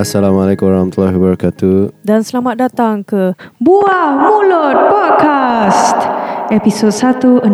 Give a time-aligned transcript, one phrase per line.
[0.00, 2.00] Assalamualaikum warahmatullahi wabarakatuh.
[2.00, 6.00] Dan selamat datang ke Buah Mulut Podcast
[6.48, 7.44] Episod 165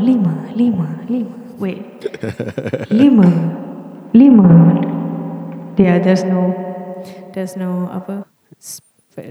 [0.00, 2.08] 5 5 Wait.
[2.88, 4.16] 5 5
[5.76, 6.56] Yeah there's no
[7.36, 8.24] There's no apa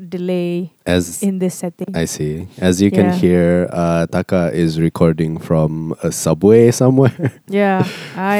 [0.10, 1.96] Delay As in this setting.
[1.96, 3.16] I see, as you can Yeah.
[3.16, 7.84] hear, uh, Taka is recording from a subway somewhere, Yeah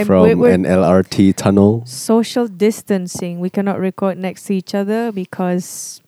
[0.06, 1.84] from we- we're an LRT tunnel.
[1.86, 3.40] Social distancing.
[3.40, 6.02] We cannot record next to each other Because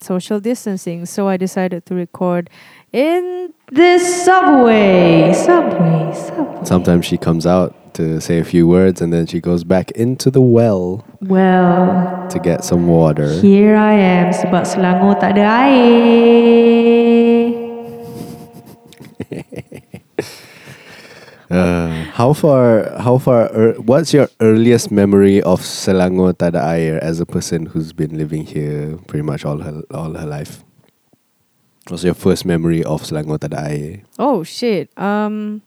[0.00, 1.06] Social distancing.
[1.06, 2.50] So I decided to record
[2.92, 5.32] In this subway.
[5.32, 6.64] Subway Subway.
[6.64, 10.30] Sometimes she comes out to say a few words, and then she goes back into
[10.30, 13.30] the well Well, to get some water.
[13.40, 17.54] here I am sebab Selangor tak ada air.
[21.50, 22.90] Uh, how far?
[22.98, 23.46] How far?
[23.54, 28.44] Er, what's your earliest memory of Selangor Tada Air as a person who's been living
[28.46, 30.64] here pretty much all her all her life?
[31.86, 34.02] What's your first memory of Selangor Tada Air?
[34.18, 34.88] Oh shit.
[34.98, 35.62] Um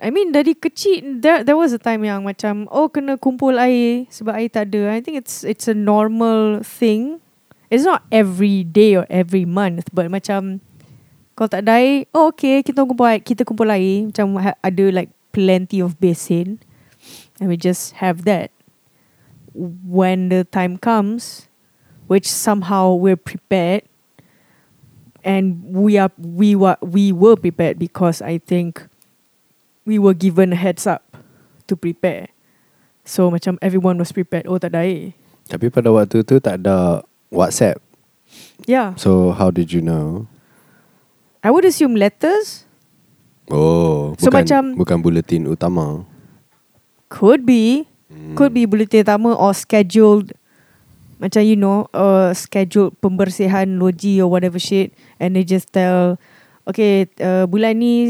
[0.00, 4.08] I mean dari kecil there there was a time yang macam oh kena kumpul air
[4.10, 4.94] sebab air tak ada.
[4.94, 7.22] I think it's it's a normal thing.
[7.70, 10.62] It's not every day or every month but macam
[11.34, 15.10] kalau tak ada air, oh okay kita kumpul air, kita kumpul air macam ada like
[15.34, 16.62] plenty of basin
[17.42, 18.54] and we just have that.
[19.86, 21.46] When the time comes
[22.06, 23.86] which somehow we're prepared
[25.24, 28.86] and we are we were we were prepared because I think
[29.84, 31.04] we were given a heads up
[31.68, 32.28] to prepare.
[33.04, 34.48] So macam everyone was prepared.
[34.48, 35.12] Oh tak ada air.
[35.44, 37.76] Tapi pada waktu tu tak ada WhatsApp.
[38.64, 38.96] Yeah.
[38.96, 40.24] So how did you know?
[41.44, 42.64] I would assume letters
[43.52, 46.08] Oh, So bukan macam- bukan bulletin utama.
[47.12, 48.32] could be Hmm.
[48.34, 50.32] could be bulletin utama or scheduled
[51.20, 56.16] macam you know uh, scheduled pembersihan loji or whatever shit and they just tell
[56.64, 58.08] okay uh, bulan ni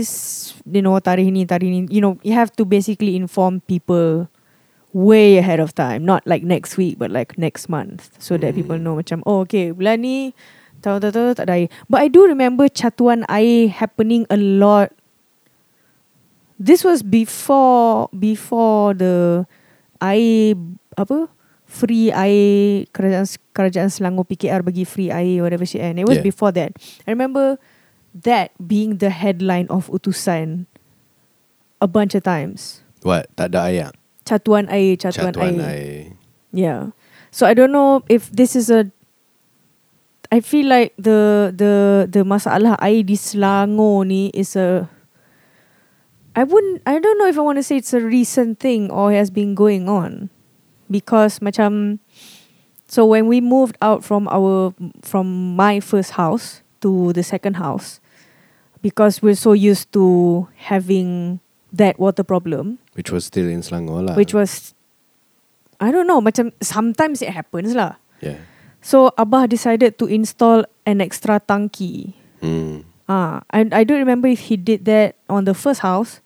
[0.70, 4.26] you know tarikh ni tarikh ni you know you have to basically inform people
[4.94, 6.06] way ahead of time.
[6.06, 8.58] Not like next week but like next month so that Hmm.
[8.62, 10.30] people know macam oh okay bulan ni
[10.80, 11.66] tahu tahu tahu tak ada.
[11.66, 14.94] Air but I do remember catuan air happening a lot.
[16.54, 19.42] This was before before the
[19.98, 20.54] air
[20.94, 21.26] apa?
[21.66, 25.98] Free air kerajaan kerajaan Selangor PKR bagi free air whatever shit and.
[25.98, 26.30] It was Yeah.
[26.30, 26.78] before that.
[27.02, 27.58] I remember
[28.14, 30.70] that being the headline of utusan
[31.82, 33.28] a bunch of times What?
[33.36, 33.90] Tak ada air.
[34.24, 35.68] catuan air catuan, Catuan air.
[35.68, 36.00] air.
[36.54, 36.82] Yeah.
[37.28, 38.88] So I don't know if this is a
[40.32, 44.88] I feel like the the the masalah air di Selangor ni is a
[46.32, 49.12] I wouldn't I don't know if I want to say it's a recent thing or
[49.12, 50.32] has been going on
[50.88, 52.00] because macam
[52.88, 54.72] so when we moved out from our
[55.04, 58.00] from my first house to the second house
[58.84, 61.40] because we're so used to having
[61.72, 64.14] that water problem Which was still in Selangor lah.
[64.14, 64.76] which was
[65.80, 68.38] I don't know macam sometimes it happens lah Yeah.
[68.78, 72.12] so abah decided to install an extra tangki
[72.44, 72.84] Hmm.
[73.08, 76.20] ah and I don't remember if he did that on the first house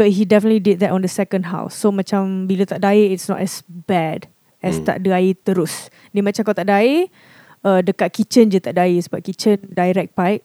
[0.00, 3.12] but he definitely did that on the second house so macam bila tak ada air
[3.12, 4.26] it's not as bad
[4.64, 4.88] as Hmm.
[4.88, 7.06] tak ada air terus dia macam kalau tak ada air
[7.62, 10.42] uh, dekat kitchen je tak ada air sebab kitchen direct pipe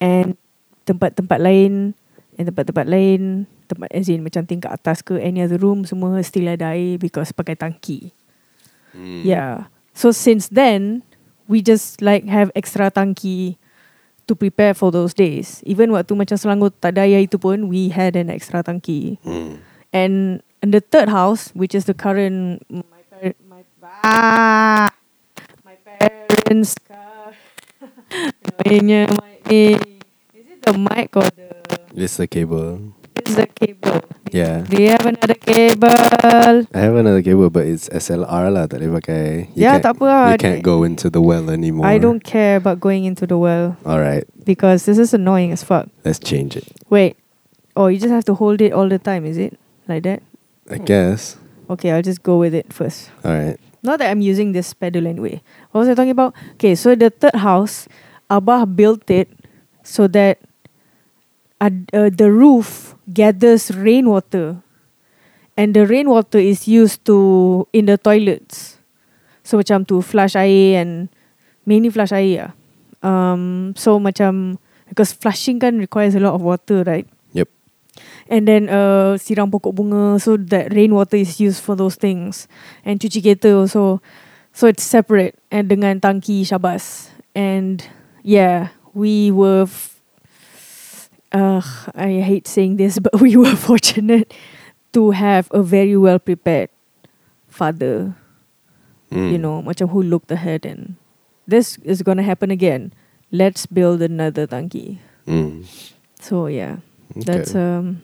[0.00, 0.38] and,
[0.84, 1.96] tempat-tempat lain
[2.36, 6.44] and tempat-tempat lain tempat as in macam tingkat atas ke any other room semua still
[6.44, 8.12] ada air because pakai tangki
[8.94, 9.26] Hmm.
[9.26, 9.66] Yeah.
[9.92, 11.02] So since then,
[11.50, 13.58] we just like have extra tangki
[14.30, 15.60] to prepare for those days.
[15.66, 19.18] Even waktu macam Selangor tak ada air itu pun, we had an extra tangki.
[19.26, 19.60] Hmm.
[19.90, 23.62] And in the third house, which is the current my parent my
[24.06, 24.88] ah,
[25.66, 27.34] my parents car.
[28.64, 29.10] Annoyingnya.
[29.50, 29.93] Is it
[30.64, 31.52] the mic or the
[31.94, 32.92] It's the cable.
[33.24, 34.02] is the cable?
[34.34, 34.66] Yeah.
[34.66, 35.86] Do you have another cable?
[36.74, 38.66] I have another cable, but it's SLR lah.
[38.66, 39.24] Tak boleh pakai.
[39.54, 40.26] You Ya, can't- tak apa lah.
[40.34, 41.86] You can't go into the well anymore.
[41.86, 43.78] I don't care about going into the well.
[43.86, 45.86] All right, because this is annoying as fuck.
[46.02, 46.66] let's change it.
[46.90, 47.14] Wait.
[47.78, 49.54] Oh, you just have to hold it all the time, is it?
[49.86, 50.22] Like that?
[50.70, 51.38] I guess.
[51.70, 53.10] Okay, I'll just go with it first.
[53.26, 53.58] All right.
[53.86, 55.42] Not that I'm using this pedal anyway.
[55.70, 56.34] What was I talking about?
[56.58, 57.86] Okay, so the third house,
[58.30, 59.26] Abah built it
[59.82, 60.38] so that
[61.64, 64.60] uh, uh, the roof gathers rainwater.
[65.56, 68.78] And the rainwater is used to in the toilets.
[69.44, 71.08] So macam to flush air and
[71.64, 72.50] mainly flush air.
[72.50, 72.52] lah.
[73.04, 74.58] Um, so macam
[74.88, 77.06] because flushing kan requires a lot of water, right?
[77.32, 77.48] Yep.
[78.26, 82.48] And then uh, siram pokok bunga so that rainwater is used for those things.
[82.82, 84.02] And cuci kereta also.
[84.54, 87.10] So it's separate and dengan tangki Syabas.
[87.34, 87.82] And
[88.22, 89.93] yeah, we were f-
[91.34, 91.60] uh,
[91.94, 94.32] I hate saying this but we were fortunate
[94.94, 96.70] to have a very well prepared
[97.50, 98.14] father,
[99.12, 99.30] Mm.
[99.30, 100.96] you know, macam who looked ahead and
[101.46, 102.90] this is going to happen again.
[103.30, 104.98] Let's build another tangki.
[105.28, 105.66] Mm.
[106.18, 106.82] So yeah,
[107.14, 107.22] Okay.
[107.22, 108.02] that's um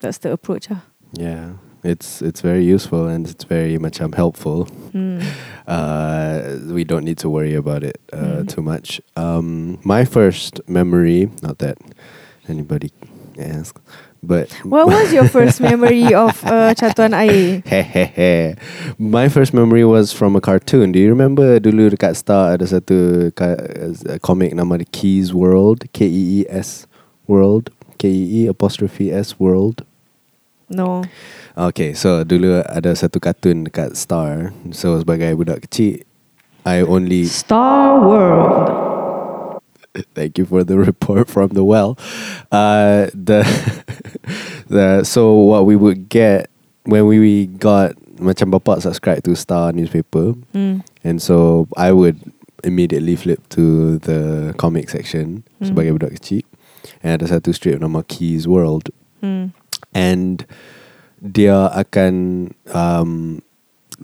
[0.00, 0.70] that's the approach.
[0.72, 0.84] Ah.
[1.12, 1.60] yeah.
[1.84, 4.68] It's it's very useful and it's very much um, helpful.
[4.96, 5.20] Mm.
[5.66, 8.48] Uh, we don't need to worry about it uh, Mm.
[8.48, 9.02] too much.
[9.18, 11.74] Um, my first memory, not that
[12.48, 12.90] anybody
[13.38, 13.78] asked,
[14.22, 17.60] but What was your first memory of uh, Catuan Air?
[17.62, 18.56] Hehehe.
[18.98, 20.92] My first memory was from a cartoon.
[20.92, 25.84] Do you remember dulu dekat Star ada satu ka- uh, comic nama The Keys World,
[25.92, 26.88] K E E S
[27.28, 27.68] World,
[28.00, 29.84] K E E apostrophe S World.
[30.72, 31.06] No.
[31.54, 34.50] Okay, so dulu ada satu kartun dekat Star.
[34.74, 36.02] So sebagai budak kecil,
[36.66, 38.95] I only Star World.
[40.14, 41.96] Thank you for the report from the well.
[42.52, 43.42] Uh, the
[44.68, 46.50] the so what we would get
[46.84, 50.80] when we got macam bapak subscribe to Star newspaper, Mm.
[51.04, 52.16] and so I would
[52.64, 55.68] immediately flip to the comic section Hmm.
[55.72, 56.42] sebagai budak kecil,
[57.04, 58.88] and ada satu strip nama Kee's World,
[59.20, 59.52] Mm.
[59.92, 60.44] and
[61.20, 62.14] dia akan
[62.72, 63.40] um,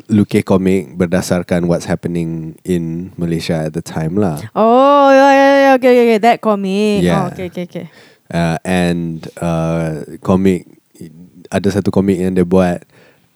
[0.09, 4.41] lukis komik berdasarkan what's happening in Malaysia at the time lah.
[4.57, 6.21] Oh yeah yeah yeah okay okay, okay.
[6.25, 7.05] that comic.
[7.05, 7.29] Yeah.
[7.29, 7.87] Oh, okay okay okay.
[8.33, 10.65] uh, and uh, komik
[11.53, 12.81] ada satu komik yang dia buat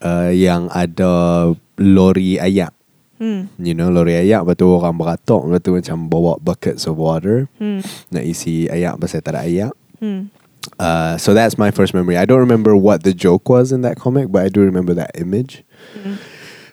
[0.00, 2.73] uh, yang ada lori ayak
[3.17, 3.49] Hmm.
[3.56, 7.49] you know lori ayak lepas tu orang beratok lepas tu macam bawa buckets of water
[7.56, 7.81] Hmm.
[8.12, 9.73] nak isi ayak pasal tak ada ayak
[10.05, 10.29] Hmm.
[10.76, 13.97] uh, so that's my first memory I don't remember what the joke was in that
[13.97, 15.64] comic but I do remember that image
[15.97, 16.20] Hmm.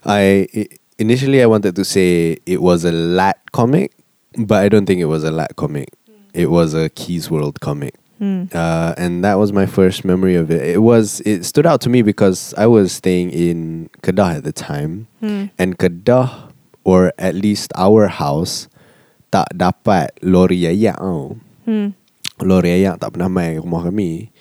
[0.06, 0.48] I
[1.00, 3.94] initially I wanted to say it was a lat comic
[4.38, 5.90] but I don't think it was a lat comic
[6.34, 8.48] it was a Kee's World comic Hmm.
[8.54, 10.62] uh, and that was my first memory of it.
[10.64, 14.54] It was it stood out to me because I was staying in Kedah at the
[14.56, 15.52] time, Hmm.
[15.60, 16.54] and Kedah
[16.88, 18.72] or at least our house
[19.28, 21.36] tak dapat lori ayak tau.
[21.68, 21.98] Hmm.
[22.40, 24.32] Lori tak pernah main rumah kami.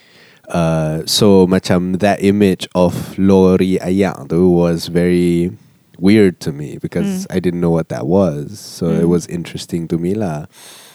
[0.53, 5.49] Uh, so macam that image of lori ayak tu was very
[5.97, 7.33] weird to me because Mm.
[7.33, 8.61] I didn't know what that was.
[8.61, 9.13] So it Mm.
[9.17, 10.45] was interesting to me lah.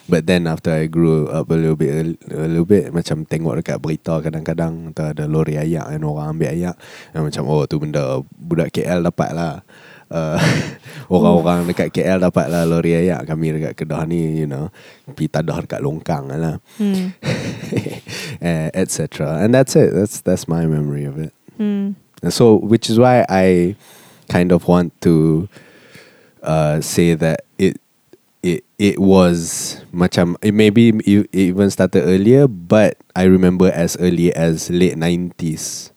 [0.08, 3.84] But then after I grew up a little bit, a little bit macam tengok dekat
[3.84, 6.76] berita kadang-kadang ada lori ayak kan orang ambil ayak,
[7.12, 9.68] dan macam oh tu benda budak KL dapat lah.
[10.08, 10.40] Uh,
[11.14, 14.72] orang-orang dekat KL dapat lah lori ayak kami dekat Kedah ni you know.
[15.04, 16.64] Pergi tadah dekat longkang lah.
[16.80, 17.12] Hmm.
[18.48, 19.92] uh, etc and that's it.
[19.92, 21.36] That's that's my memory of it.
[21.58, 21.98] Hmm.
[22.22, 23.76] and so which is why I
[24.30, 25.48] kind of want to
[26.44, 27.80] uh, say that it
[28.44, 34.34] it it was macam it maybe it even started earlier but I remember as early
[34.34, 35.92] as late 90s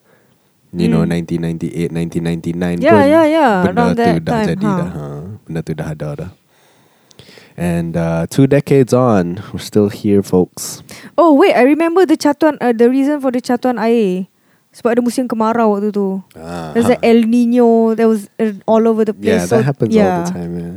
[0.70, 1.26] you know Mm.
[1.26, 4.78] 1998 1999 Yeah, pun yeah, yeah, benda around tu that dah time, jadi huh?
[4.78, 5.06] dah ha.
[5.47, 6.30] benda tu dah ada dah
[7.61, 10.80] and uh, two decades on we're still here folks
[11.18, 12.56] Oh wait, I remember the catuan.
[12.62, 14.25] Uh, the reason for the catuan air
[14.73, 16.23] sebab ada musim kemarau waktu tu.
[16.38, 17.92] ah, There's the El Nino.
[17.99, 19.42] That was uh, all over the place.
[19.42, 20.23] yeah that So, happens yeah.
[20.23, 20.75] all the time yeah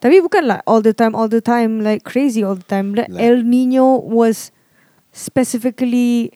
[0.00, 2.92] Tapi bukan like all the time, all the time, like crazy all the time.
[2.96, 4.48] Like Like- El Nino was
[5.12, 6.32] specifically,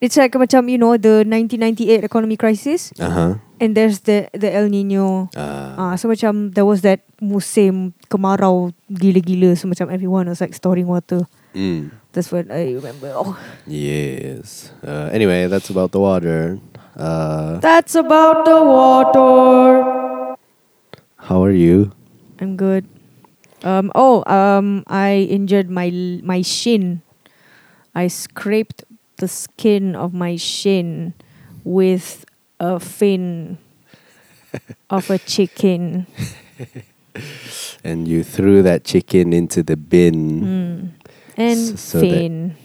[0.00, 4.72] it's like macam you know the 1998 economy crisis, uh-huh and there's the the El
[4.72, 5.28] Nino.
[5.36, 9.52] uh, Ah, so macam there was that musim kemarau gila-gila.
[9.54, 11.28] So macam everyone was like storing water.
[11.52, 11.92] mm.
[12.10, 13.12] That's what I remember.
[13.14, 13.38] Oh,
[13.68, 14.72] Yes.
[14.82, 16.58] Uh, anyway, that's about the water.
[16.96, 20.34] Uh, that's about the water.
[21.30, 21.92] how are you?
[22.40, 22.88] I'm good.
[23.62, 23.92] Um.
[23.94, 24.24] Oh.
[24.26, 24.82] Um.
[24.88, 25.92] I injured my
[26.24, 27.04] my shin.
[27.94, 28.82] I scraped
[29.20, 31.14] the skin of my shin
[31.62, 32.24] with
[32.58, 33.58] a fin
[34.90, 36.06] of a chicken.
[37.84, 40.40] And you threw that chicken into the bin.
[40.40, 41.08] Mm.
[41.36, 42.56] And S- so fin.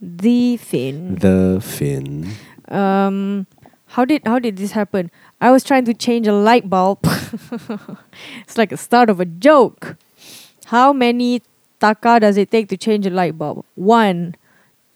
[0.00, 1.14] The fin.
[1.16, 2.30] The fin.
[2.68, 3.46] Um.
[3.94, 5.10] How did how did this happen?
[5.40, 6.98] I was trying to change a light bulb.
[8.42, 9.96] it's like the start of a joke.
[10.66, 11.42] How many
[11.78, 13.64] taka does it take to change a light bulb?
[13.76, 14.34] One.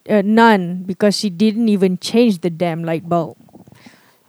[0.08, 3.36] Uh, none because she didn't even change the damn light bulb.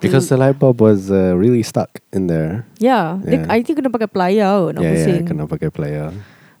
[0.00, 2.64] Because the light bulb was uh, really stuck in there.
[2.78, 3.44] Yeah, Yeah.
[3.48, 6.12] I think kena pakai plier kot nak yeah, yeah, kena pakai player.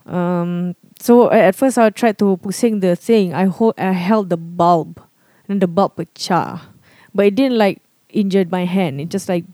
[0.04, 3.32] Um, so at first I tried to pusing the thing.
[3.32, 5.00] I hold I held the bulb,
[5.48, 6.60] and the bulb pecah,
[7.14, 7.80] but it didn't like
[8.12, 9.00] injured my hand.
[9.00, 9.44] It just like,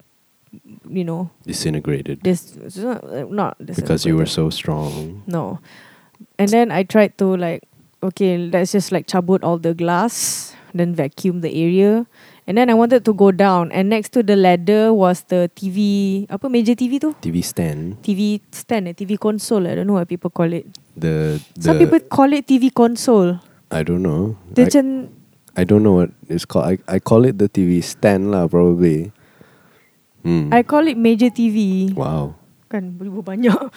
[0.88, 2.23] you know, Disintegrated.
[2.23, 5.23] this not not because you were so strong.
[5.26, 5.58] no,
[6.38, 7.62] and then I tried to like
[8.02, 12.06] okay, let's just like cabut all the glass, then vacuum the area.
[12.46, 16.30] And then I wanted to go down, and next to the ladder was the TV.
[16.30, 17.10] Apa meja TV tu?
[17.18, 17.98] TV stand.
[18.06, 18.94] TV stand, eh?
[18.94, 19.66] TV console.
[19.66, 20.62] I don't know what people call it.
[20.94, 23.42] The the Some people call it TV console.
[23.74, 24.38] I don't know.
[24.54, 25.10] Dia I,
[25.58, 26.70] I don't know what it's called.
[26.70, 29.10] I, I call it the TV stand lah probably.
[30.22, 30.54] Hmm.
[30.54, 31.90] I call it major TV.
[31.98, 32.38] wow.
[32.66, 33.70] Kan boleh banyak.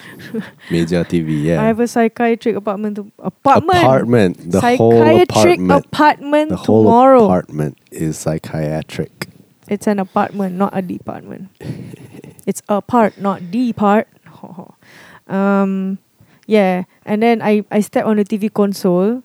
[0.74, 1.62] Meja TV, yeah.
[1.62, 3.86] I have a psychiatric apartment to apartment.
[3.86, 4.34] apartment.
[4.50, 5.70] The whole apartment.
[5.70, 7.24] apartment the whole tomorrow.
[7.30, 9.30] apartment is psychiatric.
[9.70, 11.54] It's an apartment, not a department.
[12.50, 14.10] it's a part, not the part.
[15.30, 16.02] um,
[16.50, 16.90] yeah.
[17.06, 19.22] And then I I stepped on the TV console,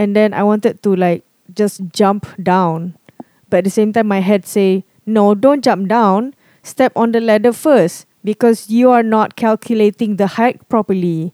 [0.00, 2.96] and then I wanted to like just jump down,
[3.52, 6.32] but at the same time my head say no, don't jump down.
[6.64, 11.32] Step on the ladder first because you are not calculating the height properly.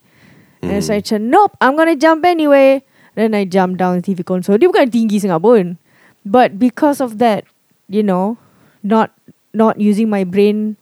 [0.63, 1.07] And so I Mm.
[1.07, 2.83] said, nope, I'm gonna jump anyway.
[3.15, 4.59] Then I jump down the TV console.
[4.61, 5.81] Dia bukan tinggi sangat pun.
[6.27, 7.47] But because of that,
[7.89, 8.37] you know,
[8.83, 9.15] not
[9.57, 10.77] not using my brain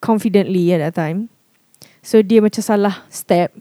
[0.00, 1.28] confidently at that time.
[2.00, 3.52] So dia macam salah step.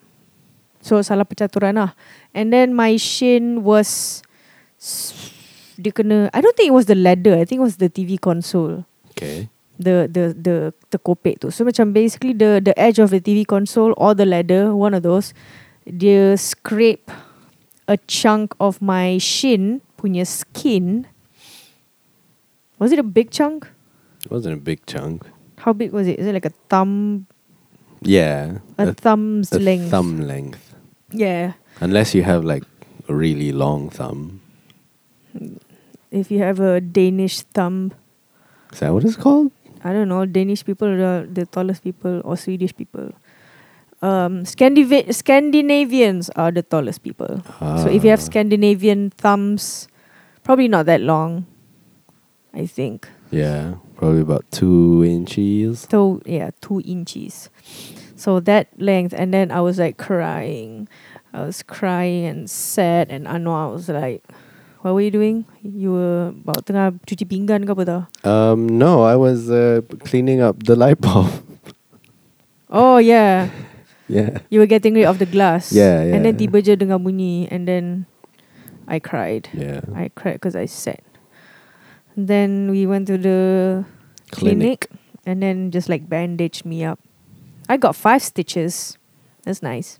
[0.85, 1.97] So salah percaturan lah.
[2.31, 4.21] And then my shin was
[5.75, 7.35] dia kena I don't think it was the ladder.
[7.35, 9.49] I think it was the TV console Okay.
[9.79, 10.55] The the the
[10.91, 11.51] the kopek tu.
[11.51, 15.03] So macam basically the the edge of the TV console or the ladder, one of
[15.03, 15.33] those,
[15.85, 17.11] dia scrape
[17.87, 21.05] a chunk of my shin punya skin.
[22.79, 23.67] Was it a big chunk?
[24.25, 25.23] It wasn't a big chunk.
[25.61, 26.19] How big was it?
[26.19, 27.27] Is it like a thumb
[28.01, 28.59] Yeah.
[28.77, 29.89] a, thumb's a length?
[29.89, 30.75] thumb length.
[31.11, 31.53] Yeah.
[31.79, 32.63] Unless you have like
[33.07, 34.41] a really long thumb.
[36.11, 37.91] If you have a Danish thumb,
[38.73, 39.51] Is that what it's called?
[39.85, 43.13] I don't know, Danish people are the tallest people or Swedish people.
[44.01, 47.41] Um, Scandinav- Scandinavians are the tallest people.
[47.59, 48.29] So if you have Ah.
[48.33, 49.87] Scandinavian thumbs,
[50.43, 51.45] probably not that long,
[52.53, 53.07] I think.
[53.29, 55.85] Yeah, probably about two inches.
[55.89, 57.49] So yeah, two inches.
[58.15, 60.87] So that length, and then I was like crying.
[61.33, 64.23] I was crying and sad, and Anwar was like,
[64.85, 65.49] "What were you doing?
[65.65, 70.45] You were about tengah cuci pinggan ke apa tau?" Um, no, I was uh, cleaning
[70.45, 71.33] up the light bulb.
[72.69, 73.49] Oh yeah,
[74.09, 74.41] yeah.
[74.49, 75.71] you were getting rid of the glass.
[75.71, 76.17] Yeah, yeah.
[76.17, 78.03] And then tiba je dengar bunyi, and then
[78.89, 79.47] I cried.
[79.53, 79.85] Yeah.
[79.95, 80.99] I cried because I sad.
[82.17, 83.85] Then we went to the
[84.33, 84.89] clinic.
[85.25, 86.99] and then just like bandaged me up.
[87.67, 88.97] I got five stitches.
[89.43, 89.99] That's nice.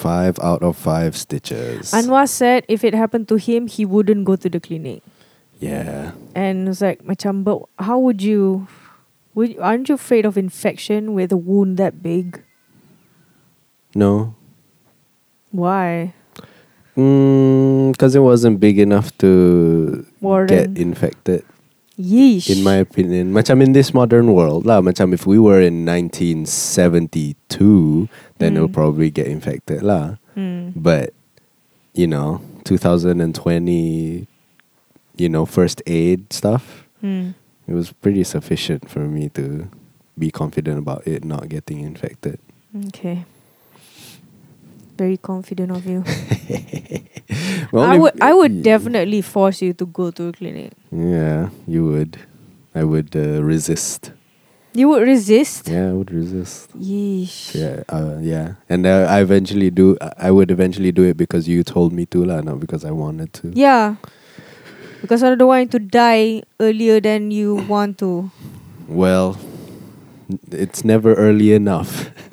[0.00, 1.92] Five out of five stitches.
[1.92, 5.04] Anwar said if it happened to him, he wouldn't go to the clinic.
[5.60, 6.16] yeah.
[6.34, 8.64] And it's like, macam, but how would you?
[9.36, 12.40] Would aren't you afraid of infection with a wound that big?
[13.94, 14.34] No.
[15.52, 16.14] Why,
[16.96, 20.06] mm, Because it wasn't big enough to
[20.46, 21.44] get infected.
[22.00, 22.48] Yeesh.
[22.48, 28.08] In my opinion, macam in this modern world lah, macam if we were in 1972,
[28.40, 28.72] then it'll Mm.
[28.72, 30.16] probably get infected lah.
[30.34, 30.70] Hmm.
[30.74, 31.12] But
[31.92, 34.26] you know, 2020,
[35.16, 37.34] you know, first aid stuff, Hmm.
[37.68, 39.68] it was pretty sufficient for me to
[40.16, 42.38] be confident about it not getting infected.
[42.88, 43.24] Okay.
[45.00, 46.04] Very confident of you.
[47.72, 48.20] Well, I would.
[48.20, 50.72] I would definitely force you to go to a clinic.
[50.90, 52.18] Yeah, you would.
[52.74, 54.10] I would uh, resist.
[54.74, 55.68] You would resist.
[55.68, 56.76] Yeah, I would resist.
[56.76, 57.54] Yeesh.
[57.54, 59.96] Yeah, uh, yeah, and uh, I eventually do.
[60.18, 63.32] I would eventually do it because you told me to, lah, not because I wanted
[63.40, 63.54] to.
[63.54, 63.96] Yeah.
[65.00, 68.32] Because I don't want you to die earlier than you want to.
[68.88, 69.38] Well,
[70.50, 72.10] it's never early enough.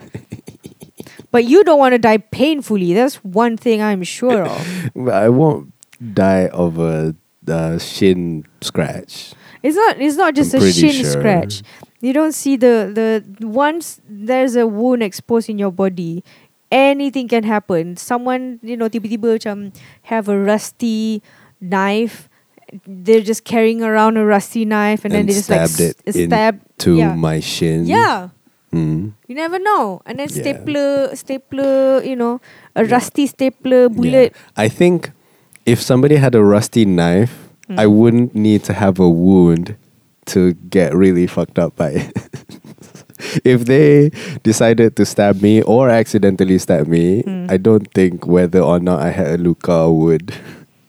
[1.38, 2.98] But you don't want to die painfully.
[2.98, 4.58] That's one thing I'm sure of.
[4.98, 5.70] But I won't
[6.01, 7.13] die of a
[7.46, 9.38] uh, shin scratch.
[9.62, 11.13] It's not it's not just I'm a shin sure.
[11.13, 11.62] scratch.
[12.01, 16.25] You don't see the the once there's a wound exposed in your body,
[16.74, 17.98] anything can happen.
[18.01, 19.74] Someone, you know, tiba-tiba macam
[20.10, 21.22] have a rusty
[21.62, 22.29] knife.
[22.86, 26.01] They're just carrying around a rusty knife and, then And they just like stabbed it
[26.10, 27.13] s- stab To yeah.
[27.13, 27.86] my shin.
[27.86, 28.34] Yeah.
[28.74, 29.14] Mm.
[29.28, 30.02] You never know.
[30.06, 30.42] And then Yeah.
[30.42, 32.42] stapler stapler, you know,
[32.76, 32.92] a Yeah.
[32.92, 34.34] rusty stapler bullet.
[34.36, 34.66] Yeah.
[34.66, 35.12] I think
[35.66, 37.80] if somebody had a rusty knife, Hmm.
[37.80, 39.76] I wouldn't need to have a wound
[40.32, 42.12] to get really fucked up by it.
[43.44, 44.12] if they
[44.44, 47.48] decided to stab me or accidentally stab me, Hmm.
[47.50, 50.34] I don't think whether or not I had a luka would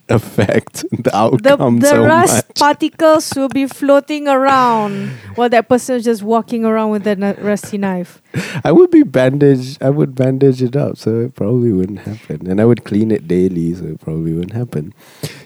[0.09, 2.57] affect the The, outcome the so rust much.
[2.59, 7.37] particles will be floating around while that person is just walking around with that nu-
[7.41, 8.21] rusty knife.
[8.63, 9.81] I would be bandaged.
[9.81, 12.45] I would bandage it up, so it probably wouldn't happen.
[12.49, 14.93] And I would clean it daily, so it probably wouldn't happen.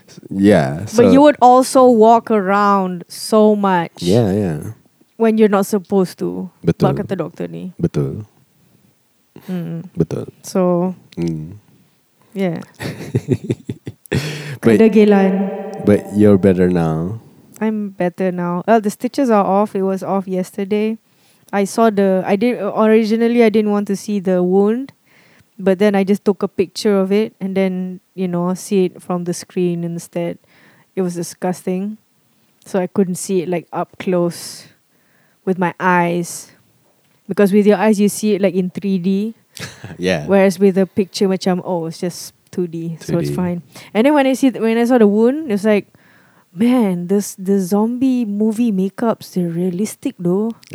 [0.07, 0.85] S- Yeah.
[0.85, 4.59] So, but you would also walk around so much Yeah, yeah.
[5.17, 6.49] when you're not supposed to.
[6.63, 6.91] Betul.
[6.91, 7.71] Bak kata doktor ni.
[7.79, 8.25] Betul.
[9.47, 9.87] Mm.
[9.97, 10.27] Betul.
[10.43, 11.57] So, Mm.
[12.33, 12.61] yeah.
[14.63, 14.79] But-
[15.85, 17.19] But you're better now.
[17.59, 18.63] I'm better now.
[18.67, 19.75] Well, the stitches are off.
[19.75, 20.97] It was off yesterday.
[21.51, 22.23] I saw the.
[22.25, 23.43] I did originally.
[23.43, 24.91] I didn't want to see the wound,
[25.59, 29.01] but then I just took a picture of it and then you know see it
[29.03, 30.39] from the screen instead.
[30.97, 31.97] It was disgusting,
[32.65, 34.65] so I couldn't see it like up close
[35.45, 36.51] with my eyes,
[37.29, 39.35] because with your eyes you see it like in three D,
[40.01, 40.25] yeah.
[40.25, 43.65] whereas with the picture, macam oh it's just two D, so it's fine.
[43.97, 45.89] And then when I see th- when I saw the wound, it's like,
[46.53, 50.53] man, this the zombie movie makeups they're realistic though.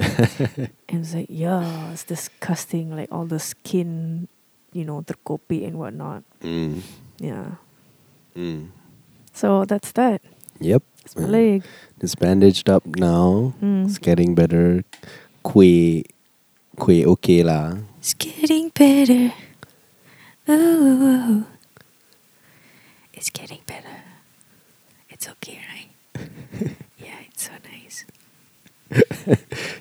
[0.91, 2.91] and it's like, yeah, it's disgusting.
[2.99, 4.27] Like all the skin,
[4.75, 6.27] you know, the terkopi and whatnot.
[6.43, 6.83] Mm.
[7.23, 7.63] Yeah.
[8.35, 8.75] Mm.
[9.33, 10.19] So that's that.
[10.59, 10.83] Yep.
[11.07, 11.31] It's my Mm.
[11.31, 11.59] leg.
[12.03, 13.55] It's bandaged up now.
[13.63, 13.87] Mm.
[13.87, 14.83] It's getting better.
[15.47, 16.03] Kue,
[16.77, 17.79] kue okay lah.
[18.03, 19.31] It's getting better.
[20.49, 21.45] Oh,
[23.19, 23.99] it's getting better.
[25.11, 25.91] It's okay, right?
[26.99, 28.05] yeah, it's so nice.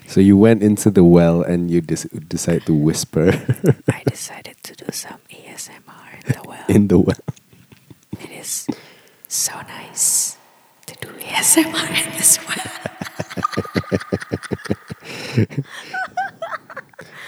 [0.08, 3.28] So you went into the well and you dis- decide to whisper
[3.92, 6.64] I decided to do some ASMR in the well.
[6.68, 7.24] in the well.
[8.18, 8.66] It is
[9.28, 10.36] so nice
[10.86, 12.66] to do ASMR in this well.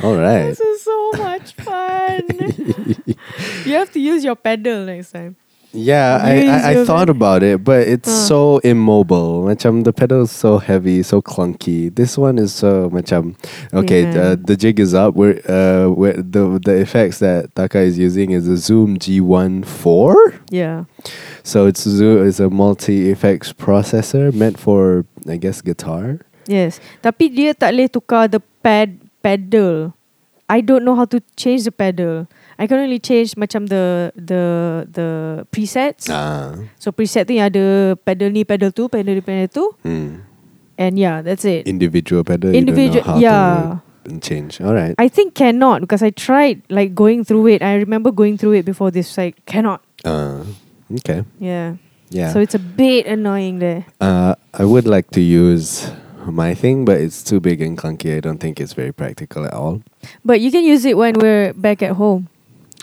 [0.03, 0.49] All right.
[0.49, 2.21] This is so much fun.
[3.65, 5.37] you have to use your pedal next time.
[5.73, 9.45] Yeah, I, I, I thought about it, but it's so immobile.
[9.45, 11.95] Macam the pedal is so heavy, so clunky.
[11.95, 13.37] This one is so macam
[13.73, 14.03] okay.
[14.03, 14.21] Yeah.
[14.21, 15.15] Uh, the jig is up.
[15.15, 20.35] We're uh, the the effects that Taka is using is a Zoom G1 four.
[20.51, 20.91] Yeah.
[21.43, 26.19] So it's Zoom it's a multi effects processor meant for I guess guitar.
[26.51, 26.83] Yes.
[26.99, 29.95] Tapi dia tak boleh tukar the pad pedal.
[30.51, 32.27] I don't know how to change the pedal.
[32.59, 34.43] I can only change macam the the
[34.91, 35.09] the
[35.55, 36.11] presets.
[36.11, 36.59] Ah.
[36.83, 39.65] So preset tu yang ada pedal ni, pedal tu, pedal ni, pedal tu.
[39.87, 40.27] Hmm.
[40.75, 41.71] And yeah, that's it.
[41.71, 42.51] Individual pedal.
[42.51, 44.19] Individual, You don't know how yeah.
[44.19, 44.59] change.
[44.59, 44.99] All right.
[44.99, 47.63] I think cannot because I tried like going through it.
[47.63, 49.15] I remember going through it before this.
[49.15, 49.85] Like cannot.
[50.03, 50.43] Uh,
[50.99, 51.23] okay.
[51.39, 51.79] Yeah.
[52.11, 52.33] Yeah.
[52.35, 53.87] So it's a bit annoying there.
[54.01, 55.87] Uh, I would like to use
[56.27, 58.17] my thing, but it's too big and clunky.
[58.17, 59.83] I don't think it's very practical at all.
[60.25, 62.29] But you can use it when we're back at home.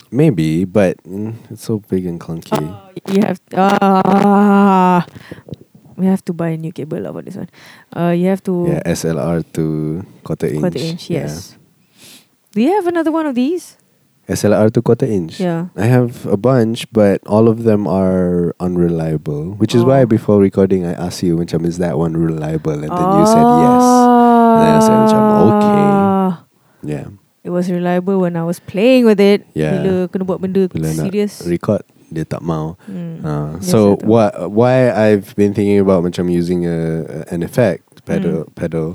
[0.09, 2.63] Maybe, but mm, it's so big and clunky.
[3.11, 5.05] You have ah.
[5.97, 7.49] we have to buy a new cable lah for this one.
[7.91, 10.61] Uh, you have to Yeah, SLR to quarter inch.
[10.61, 11.09] quarter inch.
[11.09, 11.27] Yeah.
[11.27, 11.57] Yes.
[12.53, 13.77] Do you have another one of these?
[14.27, 15.39] SLR to quarter inch.
[15.39, 15.71] Yeah.
[15.75, 19.55] I have a bunch, but all of them are unreliable.
[19.55, 20.05] Which is why Oh.
[20.05, 22.75] before recording, I asked you, macam, is that one reliable?
[22.75, 23.83] And then you said yes.
[24.59, 25.83] then I said, okay.
[25.87, 26.43] Ah.
[26.83, 27.07] Yeah.
[27.47, 29.47] It was reliable when I was playing with it.
[29.55, 29.79] Yeah.
[29.79, 31.47] Bila kena buat benda Bila serious.
[31.47, 32.75] record, dia tak mau.
[32.83, 33.23] Hmm.
[33.23, 38.43] Uh, Yes, so what why I've been thinking about macam using a an effect pedal
[38.43, 38.51] Mm.
[38.55, 38.87] pedal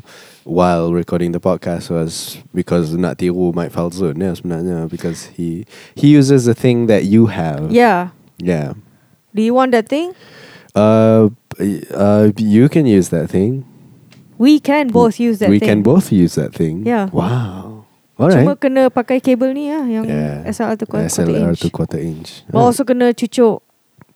[0.44, 6.08] while recording the podcast was because nak tiru Mike Falzone ya sebenarnya because he he
[6.08, 7.70] uses the thing that you have.
[7.70, 8.10] Yeah.
[8.38, 8.74] Yeah.
[9.34, 10.14] Do you want that thing?
[10.74, 11.28] Uh,
[11.94, 13.64] uh, you can use that thing.
[14.38, 15.52] We can both use that thing.
[15.52, 15.68] we thing.
[15.68, 16.84] can both use that thing.
[16.84, 17.08] Yeah.
[17.12, 17.86] Wow.
[18.18, 20.44] All Cuma kena pakai kabel ni lah yang Yeah.
[20.46, 22.44] SLR tu quarter SLR quarter inch.
[22.50, 23.62] But also kena cucuk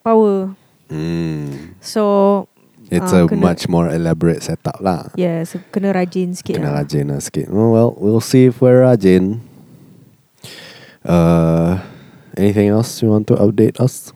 [0.04, 0.52] power.
[0.90, 1.74] Mm.
[1.80, 2.46] So
[2.88, 5.10] It's Ah, a kena- much more elaborate setup lah.
[5.18, 6.86] yeah, so kena rajin sikit Kena lah.
[6.86, 7.50] rajin lah sikit.
[7.50, 9.42] Oh, well, we'll see if we're rajin.
[11.04, 11.78] Uh,
[12.36, 14.12] anything else you want to update us?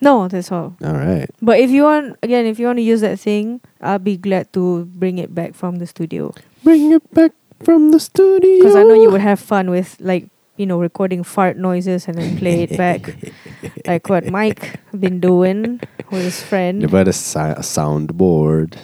[0.00, 0.74] No, that's all.
[0.82, 1.30] All right.
[1.40, 4.52] But if you want, again, if you want to use that thing, I'll be glad
[4.54, 6.34] to bring it back from the studio.
[6.64, 8.58] Bring it back from the studio.
[8.58, 10.26] Because I know you would have fun with, like,
[10.56, 13.14] you know, recording fart noises and then play it back.
[13.86, 15.78] like what Mike been doing
[16.12, 16.84] with his friend.
[16.84, 18.76] Daripada sa- soundboard.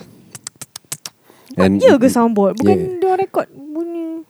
[1.58, 2.56] And ya ke soundboard?
[2.56, 4.22] Bukan dia record bunyi.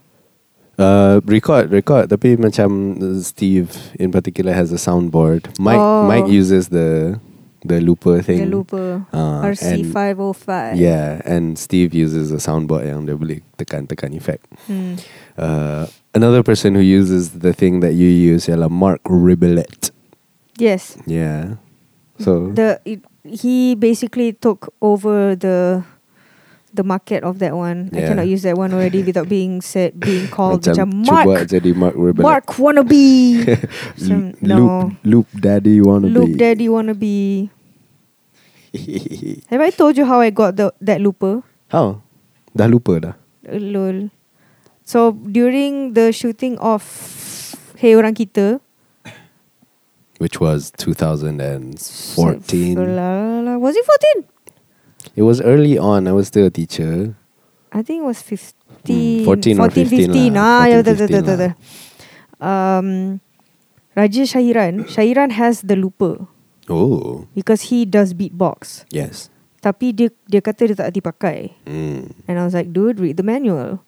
[0.78, 2.08] Uh, record, record.
[2.08, 5.50] Tapi macam Steve in particular has a soundboard.
[5.60, 6.08] Mike, Oh.
[6.08, 7.20] Mike uses the
[7.66, 8.38] the looper thing.
[8.38, 9.04] The looper.
[9.12, 10.78] Uh, and- RC505.
[10.78, 14.46] Yeah, and Steve uses a soundboard yang dia boleh tekan-tekan effect.
[14.70, 14.96] Hmm.
[15.36, 15.84] Uh,
[16.14, 19.90] another person who uses the thing that you use ialah Mark Rebillet.
[20.56, 20.96] Yes.
[21.04, 21.58] Yeah.
[22.18, 25.82] So the it, he basically took over the
[26.74, 27.88] the market of that one.
[27.94, 28.08] I Yeah.
[28.12, 31.70] cannot use that one already without being said being called macam macam cuba Mark jadi
[31.74, 32.24] Mark Ribellet.
[32.26, 33.06] Mark wannabe.
[33.48, 33.58] L-
[33.96, 34.92] Some- Loop, no.
[35.02, 36.36] loop daddy wanna Loop.
[36.36, 37.48] Daddy wannabe.
[39.50, 41.40] Have I told you how I got the that looper?
[41.72, 42.02] How?
[42.52, 43.14] Dah lupa dah.
[43.48, 44.10] Uh, Lol.
[44.84, 46.84] So during the shooting of
[47.80, 48.60] Hey Orang Kita,
[50.18, 52.74] Which was 2014.
[52.74, 54.24] La- la- la- Was it 14?
[55.16, 56.06] It was early on.
[56.06, 57.14] I was still a teacher.
[57.72, 58.54] I think it was 15.
[58.86, 60.34] Hmm, 14 or 15 15.
[60.34, 60.42] lah.
[60.42, 61.52] Ah, yeah, 14, betul, betul, 15 betul, betul.
[62.38, 62.88] Um,
[63.94, 66.26] Raja Syairan, Syairan has the looper
[66.70, 68.84] Oh, because he does beatbox.
[68.94, 69.26] yes.
[69.58, 71.50] Tapi dia dia kata dia tak hati pakai.
[71.66, 72.14] Mm.
[72.30, 73.82] And I was like, dude, read the manual.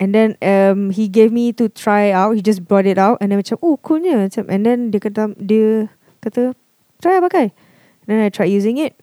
[0.00, 2.34] And then um, he gave me to try out.
[2.34, 4.26] He just brought it out and then macam, oh coolnya.
[4.26, 5.88] Macam, and then dia kata, dia
[6.20, 6.54] kata,
[7.00, 7.54] try pakai.
[8.04, 8.98] And then I tried using it.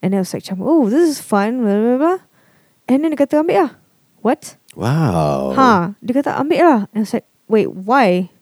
[0.00, 1.60] And I was like, oh, this is fun.
[1.60, 2.18] Blah, blah, blah.
[2.88, 3.70] And then dia kata, ambil lah.
[4.24, 4.56] What?
[4.74, 5.52] Wow.
[5.52, 6.80] Ha, dia kata ambil lah.
[6.96, 8.32] And I was like, wait, why?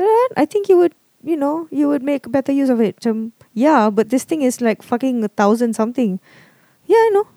[0.00, 2.96] Then I think you would, you know, you would make better use of it.
[2.96, 6.16] Macam, yeah, but this thing is like fucking a thousand something.
[6.88, 7.28] Yeah, I know.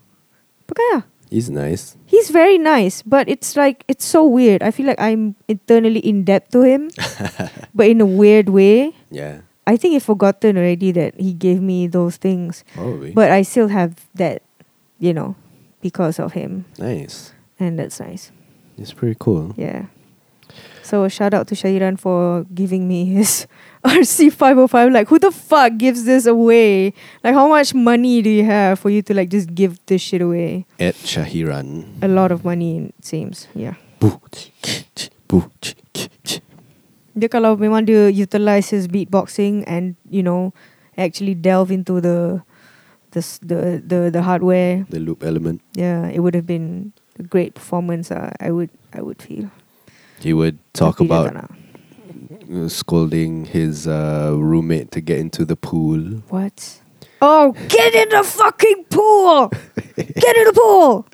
[0.72, 1.04] Pakai lah.
[1.32, 1.96] He's nice.
[2.06, 4.62] He's very nice, but it's like it's so weird.
[4.62, 6.92] I feel like I'm internally in debt to him,
[7.74, 8.92] but in a weird way.
[9.10, 9.42] Yeah.
[9.66, 13.12] I think he's forgotten already that he gave me those things, Probably.
[13.16, 14.42] but I still have that,
[15.00, 15.36] you know,
[15.80, 17.32] because of him, nice.
[17.60, 18.32] and that's nice.
[18.78, 19.54] It's pretty cool.
[19.56, 19.86] Yeah.
[20.92, 23.48] So shout out to Shairan for giving me his
[23.88, 24.92] RC505.
[24.92, 26.92] Like, who the fuck gives this away?
[27.24, 30.20] Like, how much money do you have for you to like just give this shit
[30.20, 30.68] away?
[30.84, 32.04] At Shahiran.
[32.04, 33.48] A lot of money, it seems.
[33.56, 33.80] Yeah.
[37.16, 40.52] Dia kalau memang dia utilize his beatboxing and you know
[41.00, 42.44] actually delve into the
[43.16, 45.64] the the the, the hardware, The loop element.
[45.72, 48.12] yeah, it would have been a great performance.
[48.12, 49.48] Uh, I would I would feel.
[50.22, 51.50] He would talk about
[52.68, 56.00] scolding his uh, roommate to get into the pool.
[56.30, 56.82] what?
[57.24, 59.50] Oh, get in the fucking pool!
[59.96, 61.08] get in the pool!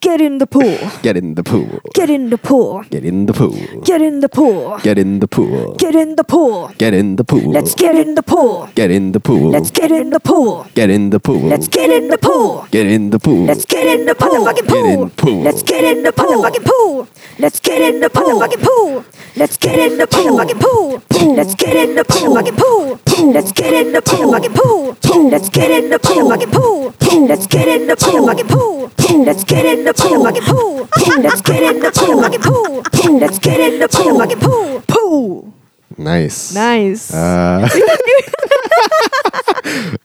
[0.00, 0.78] Get in the pool!
[1.02, 1.78] Get in the pool.
[1.92, 2.82] Get in the pool!
[2.88, 3.52] Get in the pool.
[3.84, 4.78] Get in the pool!
[4.78, 5.74] Get in the pool.
[5.76, 6.68] Get in the pool!
[6.78, 7.52] Get in the pool.
[7.52, 8.70] Let's get in the pool!
[8.74, 9.50] Get in the pool.
[9.50, 10.66] Let's get in the pool!
[10.74, 11.42] Get in the pool.
[11.42, 12.66] Let's get in the pool!
[12.70, 13.44] Get in the pool.
[13.44, 15.10] Let's get in the motherfucking Get in pool.
[15.16, 15.42] pool.
[15.42, 17.08] Let's get in the motherfucking pool.
[17.38, 19.04] Let's get in the motherfucking pool.
[19.36, 21.02] Let's get in the motherfucking pool.
[21.36, 22.98] Let's get in the motherfucking pool.
[23.32, 24.96] Let's get in the motherfucking pool.
[25.30, 26.94] Let's get in the motherfucking pool.
[27.28, 28.90] Let's get in the motherfucking pool.
[29.24, 30.88] Let's get in the motherfucking pool.
[31.22, 33.18] Let's get in the motherfucking pool.
[33.20, 34.82] Let's get in the motherfucking pool.
[34.88, 35.59] Pool.
[36.00, 36.54] Nice.
[36.54, 37.12] Nice.
[37.12, 37.68] Uh,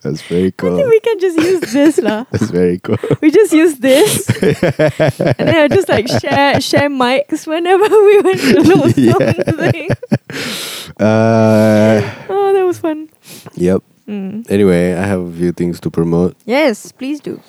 [0.02, 0.74] that's very cool.
[0.74, 2.26] I think we can just use this lah.
[2.32, 2.98] That's very cool.
[3.22, 8.40] We just use this, and then I just like share share mics whenever we went
[8.44, 9.16] to know Yeah.
[9.48, 9.90] something.
[11.00, 13.10] Uh, Oh, that was fun.
[13.56, 13.82] yep.
[14.08, 14.46] Mm.
[14.52, 16.36] Anyway, I have a few things to promote.
[16.46, 17.40] Yes, please do.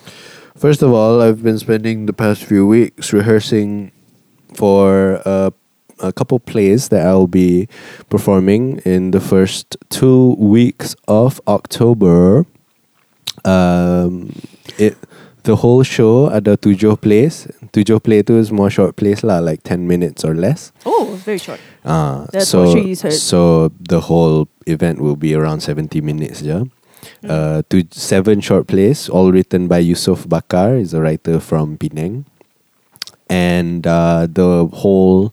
[0.56, 3.92] First of all, I've been spending the past few weeks rehearsing
[4.54, 5.50] for uh,
[6.00, 7.68] a couple plays that I'll be
[8.11, 12.46] performing in the first two weeks of October.
[13.44, 14.35] Um,
[14.78, 14.96] it
[15.44, 17.46] the whole show ada tujuh plays.
[17.72, 20.72] Tujuh play tu is more short plays lah, like ten minutes or less.
[20.85, 21.61] Oh, very short.
[21.87, 23.12] Uh, That's so, what.
[23.14, 26.64] So the whole event will be around 70 minutes, yeah.
[27.22, 27.30] Mm.
[27.30, 32.26] Uh, to seven short plays, all written by Yusuf Bakar, is a writer from Penang.
[33.30, 35.32] And uh, the whole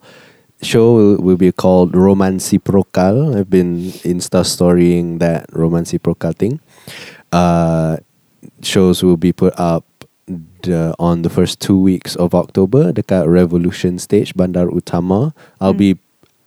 [0.64, 3.36] show will, will be called Romanciprocal.
[3.38, 6.60] I've been Insta storying that Romanciprocal thing.
[7.32, 7.98] Uh,
[8.62, 9.86] shows will be put up
[10.64, 15.34] the, on the first two weeks of October dekat Revolution Stage Bandar Utama.
[15.60, 15.78] I'll Mm.
[15.78, 15.90] be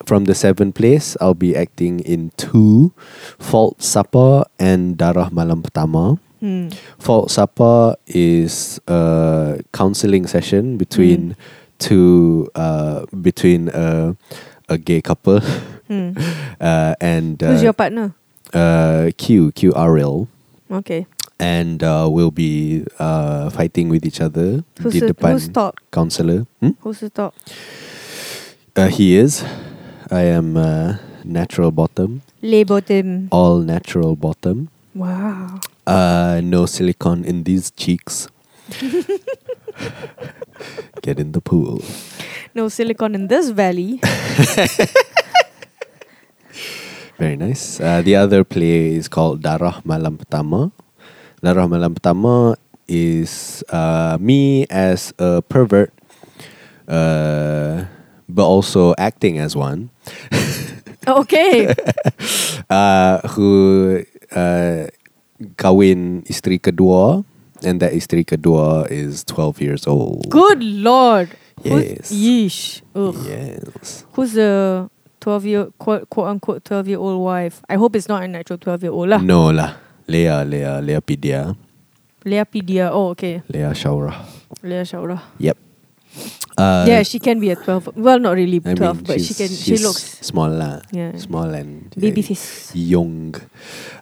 [0.04, 1.16] from the seventh place.
[1.20, 2.92] I'll be acting in two,
[3.38, 6.18] Fault Supper and Darah Malam Pertama.
[6.40, 6.68] Hmm.
[7.00, 11.36] Fault Supper is a counseling session between Mm.
[11.78, 14.16] Two uh, between a,
[14.68, 15.40] a gay couple
[15.88, 16.10] Hmm.
[16.60, 18.12] uh, and Who's uh, your partner?
[18.52, 20.26] uh, Q QRL
[20.70, 21.06] Okay.
[21.38, 25.78] and uh, we'll be uh, fighting with each other Who's the, who's top?
[25.92, 26.46] counselor.
[26.60, 26.70] Hmm?
[26.80, 27.34] Who's the top?
[28.74, 29.44] Uh, he is.
[30.10, 33.28] I am uh, natural bottom, Lay bottom.
[33.30, 34.68] all natural bottom.
[34.94, 35.60] Wow.
[35.86, 38.26] Uh, no silicone in these cheeks.
[41.02, 41.82] Get in the pool.
[42.54, 44.00] No silicon in this valley.
[47.18, 47.80] Very nice.
[47.80, 50.70] Uh, the other play is called Darah Malam Pertama.
[51.42, 52.56] Darah Malam Pertama
[52.88, 55.92] is uh, me as a pervert,
[56.88, 57.84] uh,
[58.28, 59.90] but also acting as one,
[61.08, 61.74] okay.
[62.70, 64.86] uh, who uh,
[65.56, 67.24] kawin isteri kedua,
[67.64, 70.28] and that isteri kedua is 12 years old.
[70.30, 71.30] Good lord.
[71.64, 72.10] Yes.
[72.10, 72.82] Who's, yeesh.
[72.94, 73.16] Ugh.
[73.26, 74.04] Yes.
[74.12, 74.90] Who's the
[75.20, 77.62] 12 year, quote, quote unquote, 12 year old wife?
[77.68, 79.18] I hope it's not an actual 12 year old lah.
[79.18, 79.76] No lah.
[80.06, 81.56] Leah, Leah, Leah Pidia.
[82.26, 82.90] Leapedia.
[82.92, 83.42] Oh, okay.
[83.48, 84.14] Leah Shaura.
[84.62, 85.22] Leah Shaura.
[85.38, 85.56] Yep.
[86.58, 87.96] Uh, yeah, she can be a 12.
[87.96, 89.48] Well, not really I 12, mean, but she can.
[89.48, 90.50] She looks small.
[90.90, 91.16] Yeah.
[91.18, 92.72] Small and baby face.
[92.74, 93.34] young.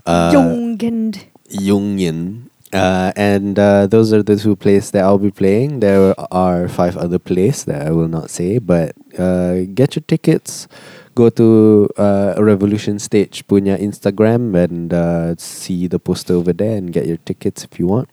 [0.06, 1.18] Uh, Young and
[1.50, 2.48] Jungian.
[2.74, 5.78] Uh, and uh, those are the two plays that I'll be playing.
[5.78, 10.66] There are five other plays that I will not say, but uh, get your tickets.
[11.14, 16.90] Go to uh, Revolution Stage punya Instagram and uh, see the poster over there and
[16.92, 18.10] get your tickets if you want.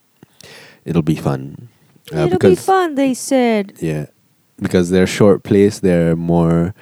[0.86, 1.69] It'll be fun.
[2.13, 2.93] Uh, it'll be because- fun.
[2.93, 3.74] They said.
[3.82, 4.13] Yeah,
[4.62, 5.82] because they're short plays.
[5.82, 6.76] They're more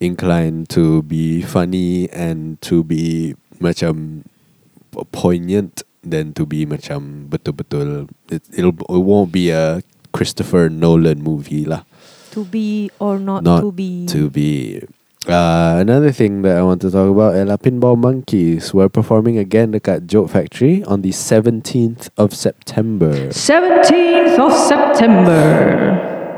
[0.00, 4.28] inclined to be funny and to be macam
[5.12, 8.10] poignant than to be macam betul-betul.
[8.30, 9.80] It, it'll it won't be a
[10.12, 11.86] Christopher Nolan movie lah.
[12.36, 14.06] To be or not, Not to be.
[14.08, 14.82] To be.
[15.22, 18.74] Uh, another thing that I want to talk about ialah Pinball Monkeys.
[18.74, 23.30] We're performing again dekat Joke Factory on the 17th of September.
[23.30, 25.38] 17th of September.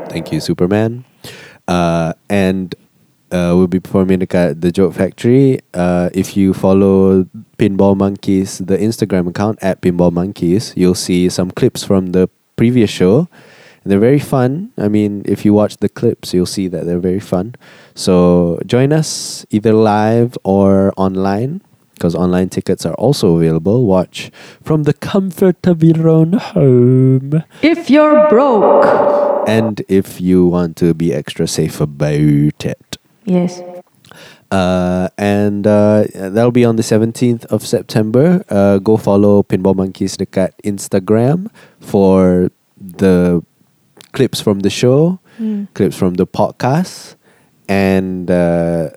[0.05, 1.01] Thank you, Superman.
[1.65, 2.77] Uh, and
[3.31, 5.59] uh, we'll be performing at the Joke Factory.
[5.73, 7.23] Uh, if you follow
[7.57, 12.89] Pinball Monkeys, the Instagram account at Pinball Monkeys, you'll see some clips from the previous
[12.89, 13.27] show.
[13.83, 14.71] And they're very fun.
[14.77, 17.55] I mean, if you watch the clips, you'll see that they're very fun.
[17.93, 21.61] So join us either live or online.
[21.93, 23.85] Because online tickets are also available.
[23.85, 24.29] Watch
[24.61, 27.43] from the comfort of your own home.
[27.61, 28.83] If you're broke.
[29.47, 32.84] And if you want to be extra safe about it.
[33.25, 33.61] Yes.
[34.51, 38.45] Uh, and uh, that'll be on the 17th of September.
[38.49, 41.49] Uh, go follow Pinball Monkeys dekat Instagram
[41.81, 43.41] for the
[44.13, 45.67] clips from the show, Hmm.
[45.75, 47.19] clips from the podcast,
[47.67, 48.95] and uh,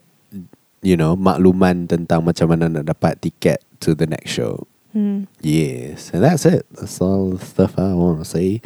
[0.86, 4.62] you know makluman tentang macam mana nak dapat tiket to the next show.
[4.94, 5.26] Hmm.
[5.42, 6.62] Yes, and that's it.
[6.78, 8.62] That's all the stuff I want to say.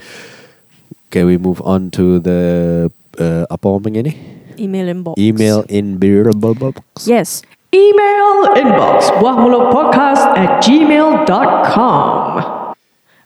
[1.08, 2.40] Can we move on to the
[3.16, 4.12] uh, apa orang ni?
[4.62, 5.18] Email inbox.
[5.18, 7.06] Email in beer box.
[7.06, 7.42] Yes.
[7.74, 9.10] Email inbox.
[9.18, 12.74] Podcast at gmail.com.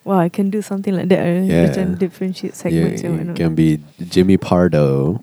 [0.05, 1.21] Wow, I can do something like that.
[1.21, 1.67] Uh, Yeah.
[1.99, 3.03] Differentiate Yeah, segments.
[3.03, 5.23] and it can be Jimmy Pardo.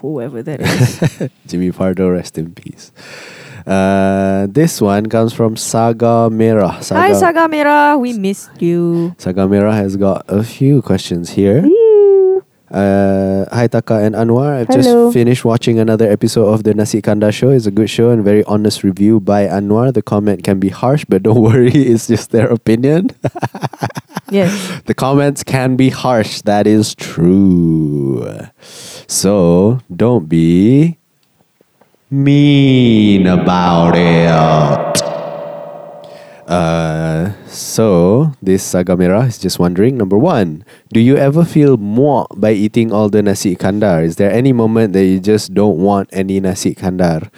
[0.00, 1.28] Whoever that is.
[1.46, 2.92] Jimmy Pardo, rest in peace.
[3.66, 6.76] Uh, this one comes from Saga Merah.
[6.92, 7.98] Hi, Saga Merah.
[7.98, 9.14] We missed you.
[9.16, 11.64] Saga Merah has got a few questions here.
[12.74, 14.58] Uh, hi Taka and Anwar.
[14.58, 14.82] I've Hello.
[14.82, 17.50] just finished watching another episode of the Nasi Kanda show.
[17.50, 19.94] It's a good show and very honest review by Anwar.
[19.94, 23.10] The comment can be harsh, but don't worry, it's just their opinion.
[24.30, 24.80] Yes.
[24.86, 26.40] The comments can be harsh.
[26.42, 28.26] That is true.
[29.06, 30.96] So don't be
[32.10, 35.03] mean about it.
[36.44, 39.96] Uh, so this Sagamera is just wondering.
[39.96, 44.04] Number one, do you ever feel more by eating all the nasi kandar?
[44.04, 47.32] Is there any moment that you just don't want any nasi kandar?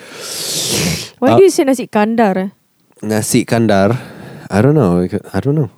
[1.23, 2.35] Why Uh, do you say nasi kandar?
[2.37, 2.49] eh?
[3.07, 3.95] Nasi kandar,
[4.51, 5.07] I don't know.
[5.07, 5.71] I don't know.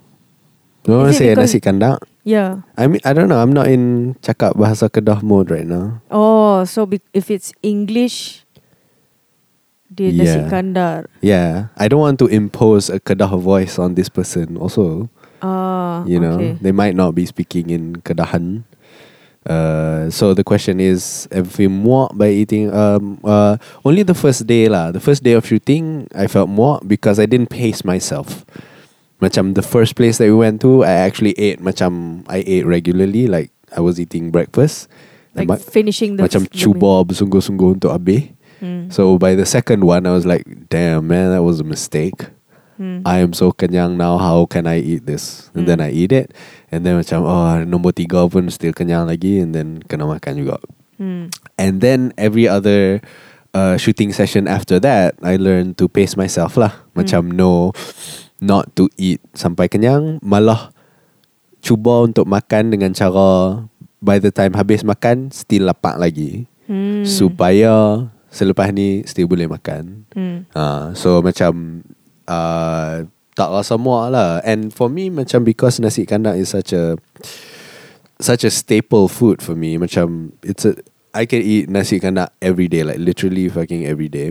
[0.83, 1.99] Don't want to say nasi kandar.
[2.25, 2.61] Yeah.
[2.77, 3.39] I mean, I don't know.
[3.41, 6.01] I'm not in cakap bahasa Kedah mode right now.
[6.11, 8.45] Oh, so be- if it's English,
[9.89, 10.47] dia nasi Yeah.
[10.47, 10.99] kandar.
[11.19, 14.55] Yeah, I don't want to impose a Kedah voice on this person.
[14.55, 15.09] Also,
[15.41, 16.59] Ah, you know, okay.
[16.61, 18.63] they might not be speaking in Kedahan.
[19.47, 24.45] Uh, so the question is, if we muak by eating, um, uh, only the first
[24.45, 24.91] day lah.
[24.91, 28.43] The first day of shooting, I felt muak because I didn't pace myself.
[29.23, 31.59] Macam the first place that we went to, I actually ate.
[31.63, 34.87] Macam I ate regularly, like I was eating breakfast.
[35.35, 38.31] Like Ma- finishing the macam f- cuba bersungguh-sungguh untuk habis.
[38.59, 38.91] Hmm.
[38.91, 42.27] So by the second one, I was like, damn, man, that was a mistake.
[42.79, 43.03] Hmm.
[43.03, 44.15] I am so kenyang now.
[44.19, 45.51] How can I eat this?
[45.55, 45.87] And then Hmm.
[45.87, 46.31] I eat it.
[46.71, 49.39] And then macam, oh, nombor tiga pun still kenyang lagi.
[49.43, 50.59] And then kena makan juga.
[50.99, 51.31] Hmm.
[51.55, 52.99] And then every other
[53.55, 56.75] uh, shooting session after that, I learned to pace myself lah.
[56.95, 57.71] Macam no,
[58.39, 60.71] not to eat sampai kenyang, malah
[61.59, 63.63] cuba untuk makan dengan cara
[63.99, 67.03] by the time habis makan still lapar lagi Hmm.
[67.03, 70.05] supaya selepas ni still boleh makan.
[70.13, 70.45] Hmm.
[70.53, 71.81] Uh, so macam
[72.25, 74.39] uh, tak rasa muak lah.
[74.43, 76.97] And for me macam because nasi kandang is such a
[78.19, 79.77] such a staple food for me.
[79.77, 80.75] Macam it's a
[81.15, 84.29] I can eat nasi kandang every day, like literally fucking every day,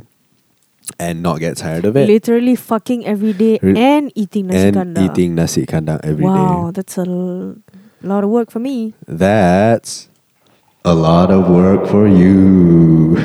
[1.03, 2.07] and not get tired of it.
[2.07, 5.03] Literally fucking every day Re- and eating nasi and kandar.
[5.03, 6.31] eating nasi kandang every day.
[6.31, 7.59] wow, that's a l-
[8.05, 8.95] lot of work for me.
[9.11, 10.07] That's
[10.87, 13.19] a lot of work for you.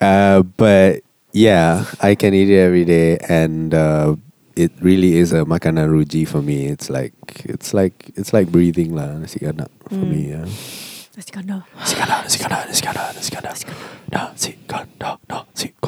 [0.00, 4.16] Uh, but yeah, I can eat it every day, and uh,
[4.56, 6.66] it really is a makanan ruji for me.
[6.66, 9.52] It's like it's like it's like breathing lah nasi for
[9.94, 10.08] Mm.
[10.10, 10.20] me.
[10.30, 10.46] Yeah.
[11.18, 11.62] Nasi kandar.
[11.78, 12.82] Nasi kandang, nasi kandang, nasi
[13.14, 13.64] nasi nasi
[14.12, 15.78] nasi.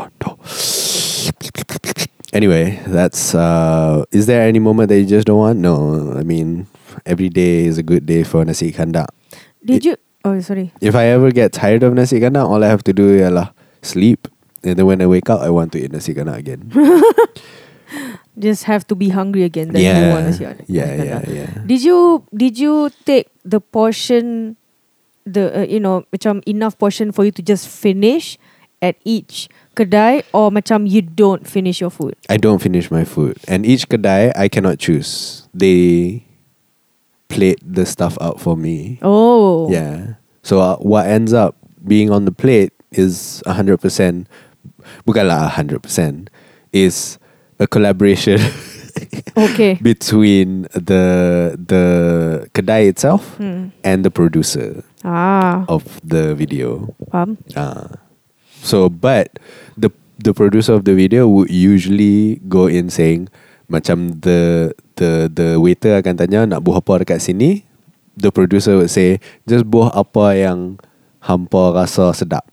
[2.32, 3.34] Anyway, that's.
[3.34, 5.58] Uh, is there any moment that you just don't want?
[5.58, 6.66] No, I mean,
[7.04, 9.08] every day is a good day for nasi kandang.
[9.64, 9.96] Did It- you?
[10.24, 10.70] Oh, sorry.
[10.80, 13.50] If I ever get tired of nasi kandang, all I have to do ialah
[13.82, 14.28] sleep,
[14.62, 16.60] and then when I wake up, I want to eat nasi kandang again.
[18.38, 19.74] Just have to be hungry again.
[19.74, 21.50] Then you yeah, want nasi yeah, yeah, yeah.
[21.66, 24.56] Did you did you take the portion,
[25.26, 28.38] the uh, you know macam enough portion for you to just finish
[28.80, 32.16] at each kedai or macam you don't finish your food?
[32.30, 35.44] I don't finish my food, and each kadai I cannot choose.
[35.52, 36.24] They
[37.30, 38.98] plate the stuff out for me.
[39.00, 40.20] Oh, Yeah.
[40.42, 44.26] So uh, what ends up being on the plate is hundred percent.
[45.06, 46.30] Bukanlah hundred percent.
[46.70, 47.18] Is
[47.58, 48.38] a collaboration
[49.36, 49.78] Okay.
[49.82, 51.04] between the
[51.56, 51.84] the
[52.54, 53.70] kedai itself Hmm.
[53.82, 56.92] and the producer Ah, of the video.
[57.08, 57.40] faham.
[57.56, 57.96] Uh,
[58.60, 59.40] so, but
[59.78, 59.88] the
[60.20, 63.32] the producer of the video would usually go in saying,
[63.72, 67.64] macam the the the waiter akan tanya nak buah apa dekat sini.
[68.20, 69.16] The producer would say,
[69.48, 70.76] just buah apa yang
[71.24, 72.44] hampa rasa sedap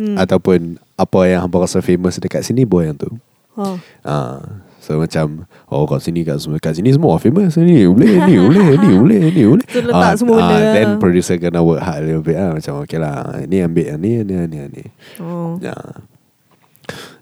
[0.00, 0.16] Hmm.
[0.16, 3.12] ataupun apa yang hampa rasa famous dekat sini buah yang tu.
[3.52, 3.76] Oh.
[4.00, 4.40] Ah,
[4.80, 8.64] so macam oh kat sini kat semua kat sini semua famous ni boleh ni boleh
[8.80, 9.66] ni boleh ni boleh.
[9.68, 10.72] So, letak semua benda lah.
[10.72, 14.00] then producer kena work hard a little bit ah macam okay lah ni ambil yang
[14.00, 14.84] ni ni ni ni.
[15.20, 15.60] Oh.
[15.60, 16.00] Yeah.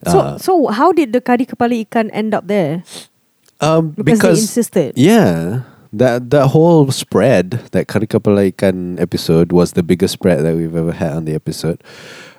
[0.07, 2.87] So Ah, so how did the kari kepala ikan end up there?
[3.59, 4.91] um, Because, because they insisted.
[4.95, 10.55] yeah, that that whole spread that kari kepala ikan episode was the biggest spread that
[10.55, 11.83] we've ever had on the episode.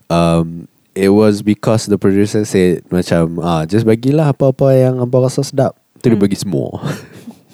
[0.10, 0.68] Um,
[0.98, 5.78] it was because the producer said macam ah just bagilah apa-apa yang apa rasa sedap.
[6.02, 6.24] Tu dia Hmm.
[6.26, 6.82] bagi semua.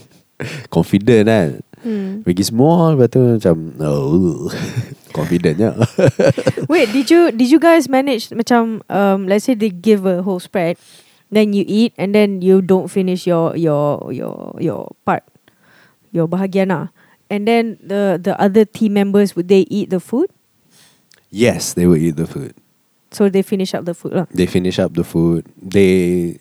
[0.74, 1.50] Confident kan.
[1.86, 2.26] Hmm.
[2.26, 4.50] Bagi semua lepas tu macam oh
[5.16, 5.78] confidentnya.
[6.72, 10.42] Wait, did you did you guys manage macam um let's say they give a whole
[10.42, 10.76] spread,
[11.32, 15.24] then you eat and then you don't finish your your your your part,
[16.12, 16.92] your bahagian lah.
[17.32, 20.28] And then the the other team members would they eat the food?
[21.32, 22.54] Yes, they will eat the food.
[23.12, 24.26] So they finish up the food lah.
[24.34, 25.46] They finish up the food.
[25.62, 26.38] They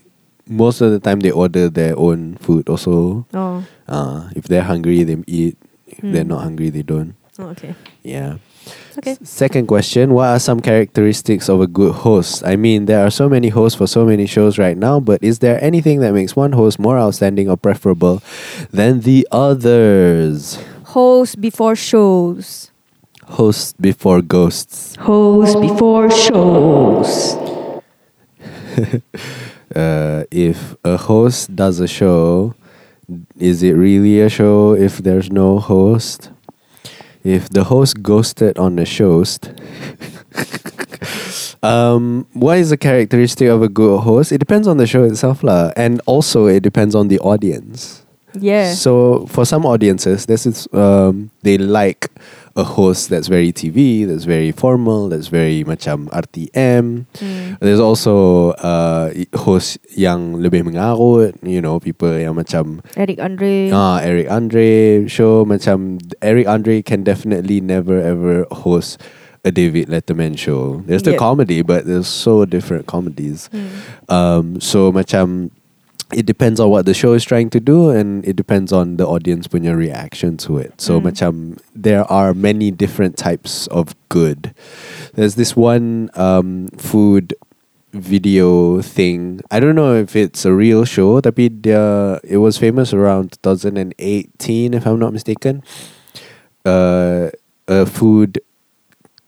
[0.48, 3.26] most of the time they order their own food also.
[3.32, 5.56] Oh, Uh, if they're hungry, they eat.
[5.86, 6.34] If they're Hmm.
[6.34, 7.14] not hungry, they don't.
[7.38, 7.74] oh okay.
[8.02, 8.38] Yeah.
[8.98, 9.18] Okay.
[9.20, 12.42] S- Second question What are some characteristics of a good host?
[12.46, 15.38] I mean, there are so many hosts for so many shows right now, but is
[15.44, 18.22] there anything that makes one host more outstanding or preferable
[18.72, 20.58] than the others?
[20.96, 22.70] Host before shows.
[23.26, 24.96] Host before ghosts.
[24.96, 27.36] Host before shows.
[29.74, 32.54] Uh, if a host does a show,
[33.38, 36.30] is it really a show if there's no host?
[37.24, 39.50] If the host ghosted on the showst,
[41.62, 44.30] um, what is the characteristic of a good host?
[44.30, 48.04] It depends on the show itself, lah, and also it depends on the audience.
[48.38, 48.74] Yeah.
[48.74, 52.10] So for some audiences, this is um, they like
[52.56, 57.04] a host that's very TV, that's very formal, that's very much macam RTM.
[57.18, 57.58] Hmm.
[57.60, 63.74] There's also uh, host yang lebih mengarut, you know, people yang macam Eric Andre.
[63.74, 69.02] ah Eric Andre show macam Eric Andre can definitely never ever host
[69.44, 70.80] a David Letterman show.
[70.86, 71.20] There's the Yep.
[71.20, 73.50] comedy, but there's so different comedies.
[73.52, 73.68] Hmm.
[74.08, 75.50] Um, so macam
[76.14, 79.06] it depends on what the show is trying to do and it depends on the
[79.06, 80.78] audience punya reaction to it.
[80.80, 81.02] So Mm.
[81.10, 81.32] macam
[81.74, 84.54] there are many different types of good.
[85.18, 87.34] There's this one um, food
[87.94, 89.38] video thing.
[89.54, 93.94] I don't know if it's a real show, tapi dia it was famous around 2018
[94.74, 95.62] if I'm not mistaken.
[96.66, 97.30] Uh,
[97.70, 98.42] a food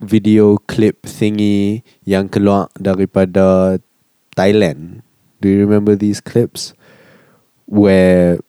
[0.03, 3.78] video clip thingy yang keluar daripada
[4.34, 5.06] Thailand.
[5.41, 6.72] Do you remember these clips
[7.66, 8.41] where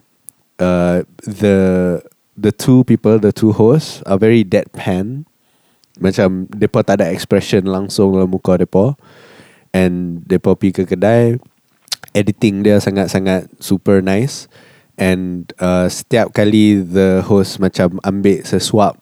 [0.59, 2.01] uh, the
[2.38, 5.25] the two people, the two hosts, are very deadpan.
[5.97, 8.93] Macam depa tak ada expression langsung dalam muka depa.
[9.73, 11.41] And depa pergi ke kedai,
[12.13, 14.45] editing dia sangat-sangat super nice.
[14.97, 18.97] And uh, setiap kali the host macam ambil sesuap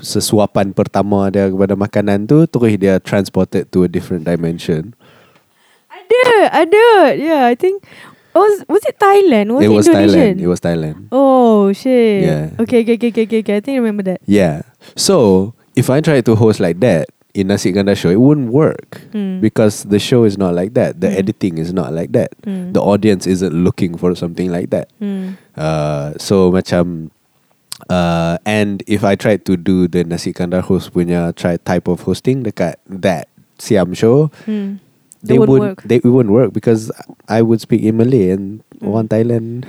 [0.00, 4.94] sesuapan pertama dia kepada makanan tu terus dia transported to a different dimension.
[6.48, 7.16] Ada.
[7.20, 7.84] Yeah, I think
[8.32, 9.52] was was it Thailand?
[9.52, 10.20] Was it, it was Indonesian?
[10.20, 10.36] Thailand.
[10.40, 10.96] It was Thailand.
[11.12, 12.24] Oh shit.
[12.24, 12.50] Yeah.
[12.62, 13.54] Okay, okay, okay, okay, okay.
[13.56, 14.20] I think I remember that.
[14.24, 14.62] Yeah.
[14.96, 19.02] So if I try to host like that in Nasi Kandar show, it wouldn't work
[19.14, 19.38] Hmm.
[19.38, 20.98] because the show is not like that.
[20.98, 21.18] The Mm.
[21.22, 22.34] editing is not like that.
[22.42, 22.72] Hmm.
[22.74, 24.90] The audience isn't looking for something like that.
[24.98, 25.38] Hmm.
[25.54, 27.10] Uh, so macam
[27.88, 32.02] uh, and if I tried to do the Nasi Kandar host punya try type of
[32.02, 33.26] hosting dekat that
[33.62, 34.80] Siam show, Hmm.
[35.22, 35.78] They It wouldn't would work.
[35.84, 36.88] they it wouldn't work because
[37.28, 38.88] I would speak in Malay and Mm.
[38.96, 39.68] one Thailand.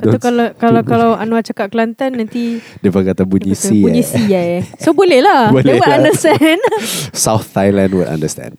[0.00, 4.04] Don't- kalau kalau kalau Anwar cakap Kelantan nanti Dia kata bunyi C bunyi eh.
[4.04, 4.60] C eh.
[4.80, 5.48] So boleh lah.
[5.54, 6.00] Boleh They will lah.
[6.00, 6.60] understand.
[7.12, 8.56] South Thailand would understand.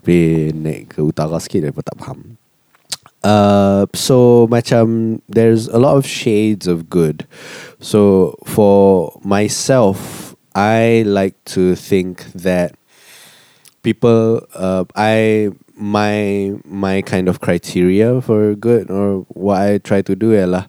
[0.00, 2.40] Tapi naik ke utara sikit dia pun tak faham.
[3.20, 7.28] Uh, so macam there's a lot of shades of good.
[7.76, 12.72] So for myself, I like to think that
[13.82, 20.14] people, uh, I my my kind of criteria for good or what I try to
[20.14, 20.68] do ialah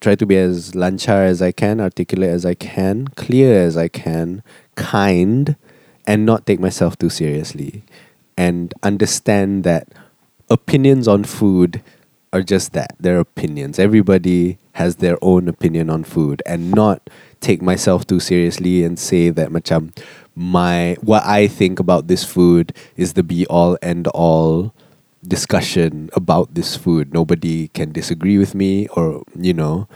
[0.00, 3.88] try to be as lanchar as I can, articulate as I can, clear as I
[3.88, 4.42] can,
[4.74, 5.56] kind,
[6.06, 7.84] and not take myself too seriously.
[8.36, 9.88] And understand that
[10.48, 11.82] opinions on food
[12.32, 12.94] are just that.
[13.00, 13.78] They're opinions.
[13.78, 17.10] Everybody has their own opinion on food and not
[17.40, 19.96] take myself too seriously and say that macam
[20.36, 24.72] my what I think about this food is the be all end all
[25.26, 27.12] discussion about this food.
[27.12, 29.88] Nobody can disagree with me or, you know,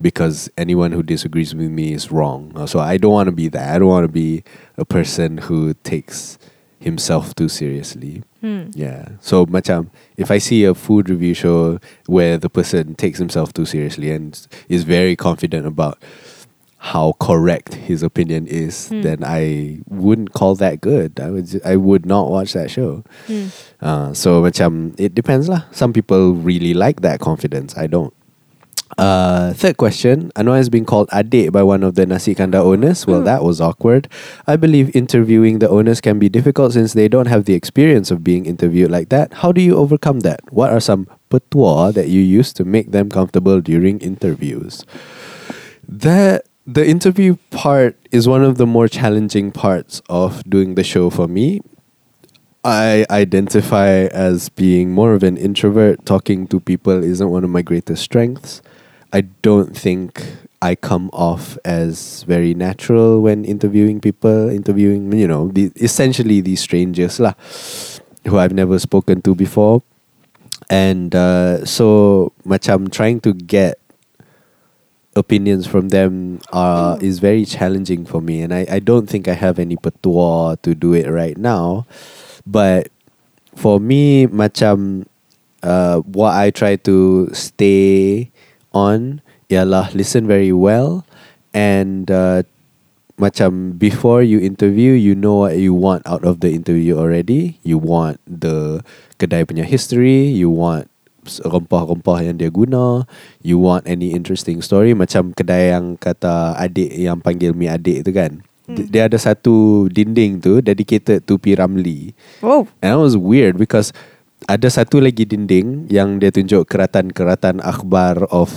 [0.00, 2.52] because anyone who disagrees with me is wrong.
[2.56, 3.74] Uh, so I don't want to be that.
[3.74, 4.42] I don't want to be
[4.76, 6.38] a person who takes
[6.80, 8.24] himself too seriously.
[8.42, 8.74] Hmm.
[8.74, 9.16] Yeah.
[9.22, 9.86] So macam
[10.18, 11.78] if I see a food review show
[12.10, 14.34] where the person takes himself too seriously and
[14.68, 16.02] is very confident about
[16.82, 19.06] how correct his opinion is, Hmm.
[19.06, 21.22] then I wouldn't call that good.
[21.22, 23.06] I would I would not watch that show.
[23.30, 23.54] Hmm.
[23.78, 25.62] Uh, so macam it depends lah.
[25.70, 27.78] Some people really like that confidence.
[27.78, 28.10] I don't.
[28.98, 30.30] Uh, third question.
[30.36, 33.06] Anwar has been called adik by one of the Nasi Kandar owners.
[33.06, 33.24] Well, Hmm.
[33.24, 34.06] that was awkward.
[34.46, 38.22] I believe interviewing the owners can be difficult since they don't have the experience of
[38.22, 39.32] being interviewed like that.
[39.40, 40.40] How do you overcome that?
[40.50, 44.84] What are some petua that you use to make them comfortable during interviews?
[45.88, 51.08] That the interview part is one of the more challenging parts of doing the show
[51.10, 51.60] for me.
[52.62, 56.06] I identify as being more of an introvert.
[56.06, 58.62] Talking to people isn't one of my greatest strengths.
[59.12, 60.24] I don't think
[60.62, 66.60] I come off as very natural when interviewing people, interviewing, you know, the, essentially these
[66.60, 67.34] strangers lah,
[68.26, 69.82] who I've never spoken to before.
[70.70, 73.78] And uh, so, macam trying to get
[75.14, 78.40] opinions from them uh, is very challenging for me.
[78.40, 81.84] And I, I don't think I have any patois to do it right now.
[82.46, 82.88] But
[83.54, 85.04] for me, macam
[85.62, 88.31] uh, what I try to stay
[88.72, 89.20] on
[89.52, 91.04] ialah listen very well
[91.52, 92.42] and uh,
[93.20, 97.60] macam before you interview, you know what you want out of the interview already.
[97.62, 98.82] You want the
[99.20, 100.88] kedai punya history, you want
[101.22, 103.06] rempah-rempah yang dia guna,
[103.46, 108.10] you want any interesting story macam kedai yang kata adik yang panggil mi adik tu
[108.10, 108.42] kan.
[108.66, 108.90] Hmm.
[108.90, 111.54] Dia ada satu dinding tu dedicated to P.
[111.54, 112.14] Ramlee.
[112.42, 112.66] Oh.
[112.82, 113.94] And that was weird because
[114.46, 118.50] ada satu lagi dinding yang dia tunjuk keratan-keratan akhbar of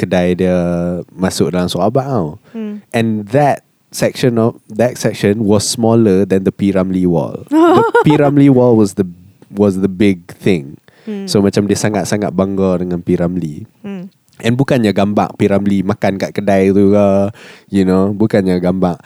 [0.00, 0.56] kedai dia
[1.12, 2.26] masuk dalam Sarawak tau.
[2.56, 2.80] Hmm.
[2.96, 6.72] And that section of that section was smaller than the P.
[6.72, 7.44] Ramlee wall.
[7.52, 8.16] the P.
[8.16, 9.04] Ramlee wall was the
[9.52, 10.80] was the big thing.
[11.04, 11.28] Hmm.
[11.28, 13.20] So macam dia sangat-sangat bangga dengan P.
[13.20, 13.68] Ramlee.
[13.84, 14.08] Hmm.
[14.40, 15.52] And bukannya gambar P.
[15.52, 17.06] Ramlee makan kat kedai tu ke
[17.68, 18.96] You know Bukannya gambar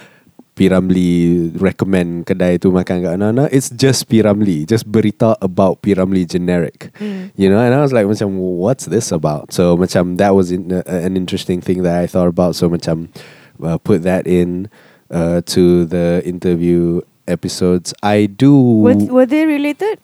[0.54, 0.70] P.
[0.70, 3.18] Ramlee recommend kedai tu makan kat
[3.50, 4.22] It's just P.
[4.22, 5.94] Ramlee Just berita about P.
[5.94, 7.34] Ramlee generic Hmm.
[7.34, 10.70] You know And I was like macam What's this about So macam That was in,
[10.70, 13.10] uh, an interesting thing That I thought about So macam
[13.58, 14.70] uh, Put that in
[15.10, 19.98] uh, To the interview episodes I do Were, were they related?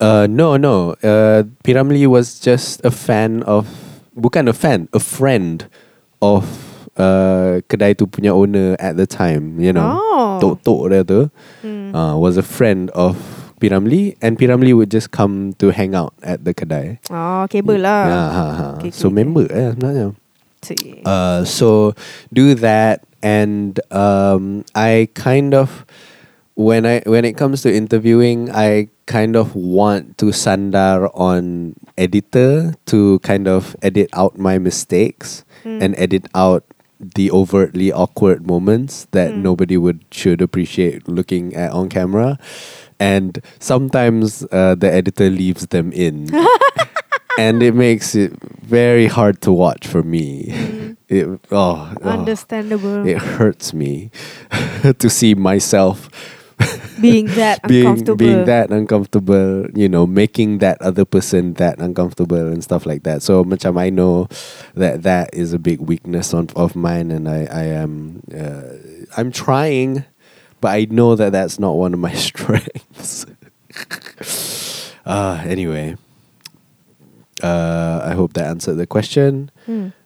[0.00, 0.92] Uh, no, no.
[1.02, 1.74] Uh, P.
[1.74, 3.68] Ramlee was just a fan of,
[4.16, 5.68] bukan a fan, a friend
[6.22, 6.65] of
[6.96, 9.60] uh, kedai tu punya owner at the time.
[9.60, 10.40] You know, Oh.
[10.40, 11.28] Tok Tok dia tu
[11.62, 11.92] Hmm.
[11.94, 13.16] uh, was a friend of
[13.56, 13.72] P.
[13.72, 14.44] Ramlee, and P.
[14.44, 17.00] Ramlee would just come to hang out at the kedai.
[17.08, 18.04] Oh, cable lah.
[18.04, 18.66] Yeah, ha, ha.
[18.76, 20.12] Okay, so okay, member eh sebenarnya.
[21.06, 21.94] Uh, so
[22.34, 25.86] do that, and um, I kind of
[26.58, 32.74] when I when it comes to interviewing, I kind of want to sandar on editor
[32.90, 35.78] to kind of edit out my mistakes Hmm.
[35.80, 36.66] and edit out
[36.98, 39.42] the overtly awkward moments that Mm.
[39.42, 42.38] nobody would should appreciate looking at on camera
[42.98, 46.30] and sometimes uh, the editor leaves them in
[47.38, 48.32] and it makes it
[48.64, 50.96] very hard to watch for me Mm.
[51.08, 53.06] it oh, oh, Understandable.
[53.06, 54.10] it hurts me
[54.98, 56.08] to see myself
[57.00, 58.16] being that uncomfortable.
[58.16, 63.22] being that uncomfortable, you know, making that other person that uncomfortable and stuff like that.
[63.22, 64.28] So macam I know
[64.74, 68.80] that that is a big weakness on, of mine, and I I am uh,
[69.16, 70.04] I'm trying,
[70.60, 73.26] but I know that that's not one of my strengths.
[75.04, 75.96] uh, anyway,
[77.42, 79.50] uh, I hope that answered the question.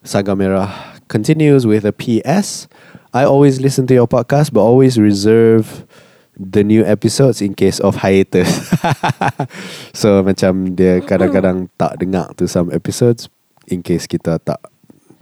[0.02, 2.66] Saga Merah continues with a PS.
[3.12, 5.86] I always listen to your podcast, but always reserve
[6.40, 8.48] the new episodes in case of hiatus.
[10.00, 13.28] so macam dia kadang-kadang tak dengar to some episodes
[13.68, 14.58] in case kita tak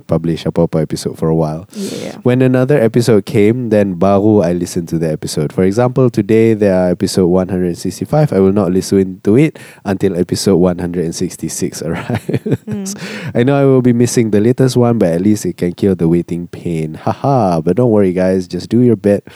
[0.08, 1.68] publish apa-apa episode for a while.
[1.76, 2.16] Yeah.
[2.24, 5.52] When another episode came, then baru I listen to the episode.
[5.52, 8.32] For example, today there are episode 165.
[8.32, 12.56] I will not listen to it until episode 166 arrives.
[12.64, 12.88] Mm.
[13.36, 15.94] I know I will be missing the latest one, but at least it can kill
[15.94, 16.94] the waiting pain.
[16.94, 18.48] Haha, but don't worry, guys.
[18.48, 19.28] Just do your bit.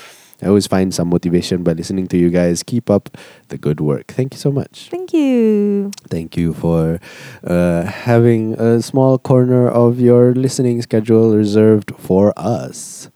[0.43, 2.63] I always find some motivation by listening to you guys.
[2.63, 3.17] Keep up
[3.49, 4.09] the good work.
[4.09, 4.89] Thank you so much.
[4.91, 5.93] Thank you.
[6.09, 7.01] Thank you for
[7.45, 13.09] uh, having a small corner of your listening schedule reserved for us.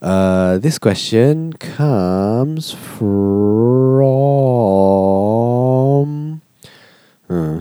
[0.00, 3.08] Uh, this question comes from.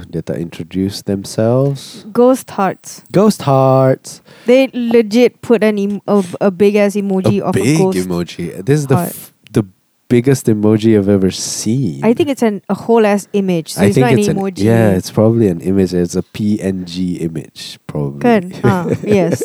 [0.07, 2.07] Uh, dia tak introduce themselves.
[2.15, 3.03] Ghost hearts.
[3.11, 4.23] Ghost hearts.
[4.47, 7.99] They legit put an em- of a big ass emoji a of big a ghost.
[7.99, 8.55] emoji.
[8.63, 9.11] This is the heart.
[9.11, 9.63] f- the
[10.07, 11.99] biggest emoji I've ever seen.
[12.03, 13.75] I think it's an a whole ass image.
[13.75, 15.91] So I it's think not it's an an yeah, it's probably an image.
[15.91, 18.23] It's a PNG image, probably.
[18.23, 18.55] Kan?
[18.63, 19.43] Ah, yes.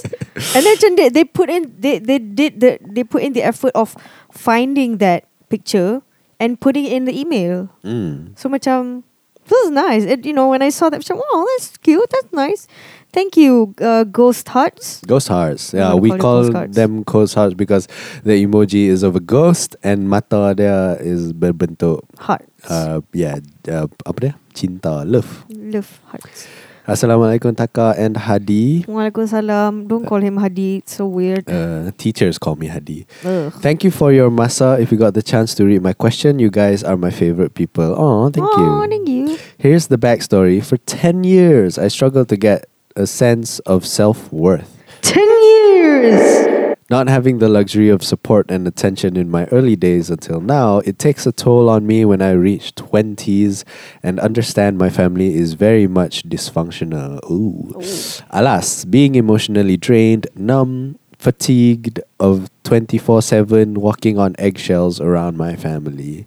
[0.55, 3.75] And then they, they put in they they did the they put in the effort
[3.75, 3.99] of
[4.31, 6.01] finding that picture
[6.39, 7.71] and putting it in the email.
[7.83, 8.39] Mm.
[8.39, 9.03] So macam
[9.51, 10.05] is nice.
[10.05, 12.09] It, you know, when I saw that, macam, wow, that's cute.
[12.11, 12.69] That's nice.
[13.13, 15.03] Thank you, uh, Ghost Hearts.
[15.07, 15.75] Ghost hearts.
[15.75, 17.87] Yeah, we call call it them ghost hearts because
[18.25, 22.49] the emoji is of a ghost and mata dia is berbentuk Hearts.
[22.73, 23.37] uh, yeah,
[23.69, 24.33] uh, apa dia?
[24.57, 25.45] Cinta, love.
[25.53, 26.49] Love hearts.
[26.83, 28.83] Assalamualaikum Taka and Hadi.
[28.91, 29.87] Waalaikumsalam.
[29.87, 30.83] Don't call him Hadi.
[30.83, 31.47] It's so weird.
[31.47, 33.07] Uh, teachers call me Hadi.
[33.25, 33.53] Ugh.
[33.63, 34.81] Thank you for your masa.
[34.83, 37.95] If you got the chance to read my question, you guys are my favorite people.
[37.97, 38.89] Oh, thank Aw, you.
[38.91, 39.39] thank you.
[39.59, 40.59] Here's the backstory.
[40.59, 42.67] For 10 years, I struggled to get
[42.97, 44.77] a sense of self worth.
[45.03, 46.62] Ten years.
[46.93, 50.99] Not having the luxury of support and attention in my early days until now, it
[50.99, 53.65] takes a toll on me when I reach 20s
[54.03, 57.19] and understand my family is very much dysfunctional.
[57.31, 57.81] Ooh.
[58.29, 66.27] Alas, being emotionally drained, numb, fatigued of 24 7 walking on eggshells around my family.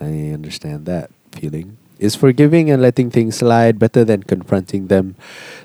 [0.00, 1.76] I understand that feeling.
[1.98, 5.16] Is forgiving and letting things slide better than confronting them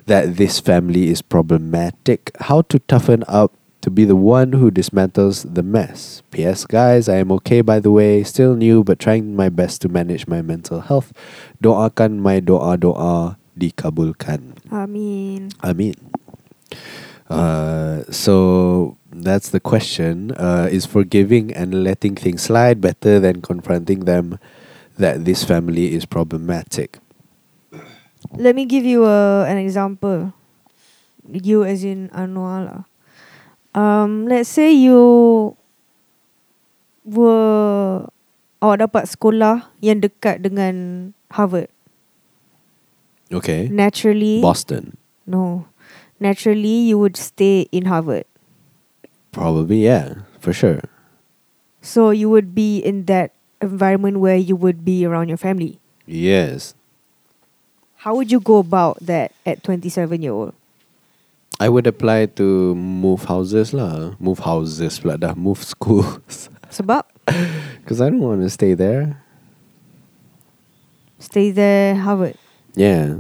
[0.08, 2.32] that this family is problematic?
[2.40, 6.24] How to toughen up to be the one who dismantles the mess?
[6.32, 6.66] P.S.
[6.66, 10.28] Guys, I am okay by the way, still new but trying my best to manage
[10.28, 11.14] my mental health.
[11.64, 14.56] Doakan my doa-doa dikabulkan.
[14.72, 15.52] Amin.
[15.64, 15.96] Amin.
[17.30, 20.32] Uh, so that's the question.
[20.34, 24.40] Uh, is forgiving and letting things slide better than confronting them
[24.98, 27.00] that this family is problematic?
[28.36, 30.34] Let me give you a, an example.
[31.30, 32.89] You as in Anwar lah.
[33.74, 35.56] Um, let's say you
[37.06, 38.10] were
[38.60, 41.70] awak dapat sekolah yang dekat dengan Harvard.
[43.30, 43.70] Okay.
[43.70, 44.98] Naturally, Boston.
[45.30, 45.70] no,
[46.18, 48.26] naturally you would stay in Harvard.
[49.32, 50.82] Probably, yeah, for sure.
[51.86, 55.78] So you would be in that environment where you would be around your family.
[56.10, 56.74] Yes.
[58.02, 60.58] How would you go about that at 27 year old?
[61.60, 64.16] I would apply to move houses lah.
[64.16, 65.36] Move houses pula dah.
[65.36, 66.48] Move schools.
[66.72, 67.04] Sebab
[67.84, 69.20] Because I don't want to stay there.
[71.20, 72.40] stay there Harvard
[72.80, 73.20] Yeah.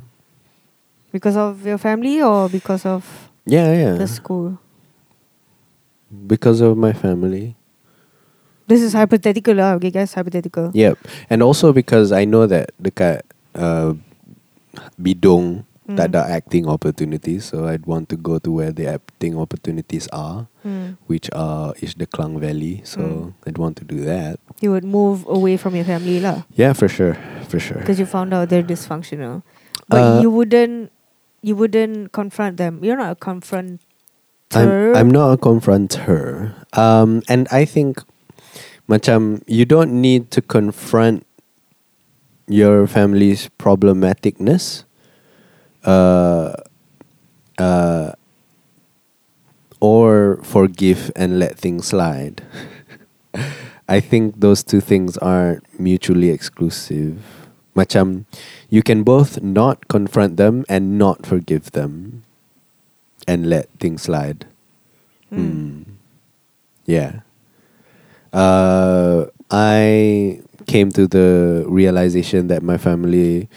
[1.11, 3.03] because of your family or because of
[3.43, 3.95] Yeah, yeah.
[3.99, 4.55] the school.
[6.07, 7.59] Because of my family.
[8.71, 9.75] This is hypothetical lah.
[9.81, 10.71] Okay, guys, hypothetical.
[10.73, 10.95] Yep.
[11.29, 13.25] And also because I know that dekat
[13.57, 13.93] uh,
[14.95, 15.97] Bidong Hmm.
[15.97, 20.45] tak ada acting opportunities, so I'd want to go to where the acting opportunities are,
[20.61, 21.01] Hmm.
[21.09, 22.85] which are is the Klang Valley.
[22.85, 23.49] So Mm.
[23.49, 24.37] I'd want to do that.
[24.61, 27.17] You would move away from your family lah, Yeah, for sure,
[27.49, 27.81] for sure.
[27.81, 29.41] because you found out they're dysfunctional.
[29.89, 30.93] But Uh, you wouldn't,
[31.41, 32.85] you wouldn't confront them.
[32.85, 33.81] You're not a confronter.
[34.53, 36.53] I'm, I'm not a confronter.
[36.77, 38.05] Um, and I think,
[38.85, 41.25] macam, you don't need to confront
[42.45, 44.85] your family's problematicness.
[45.83, 46.53] Uh,
[47.57, 48.11] uh,
[49.79, 52.43] or forgive and let things slide.
[53.87, 57.23] I think those two things aren't mutually exclusive.
[57.75, 58.25] Macam,
[58.69, 62.23] you can both not confront them and not forgive them
[63.27, 64.45] and let things slide.
[65.29, 65.37] Hmm.
[65.37, 65.81] Hmm.
[66.85, 67.21] Yeah.
[68.33, 73.49] Uh, I came to the realization that my family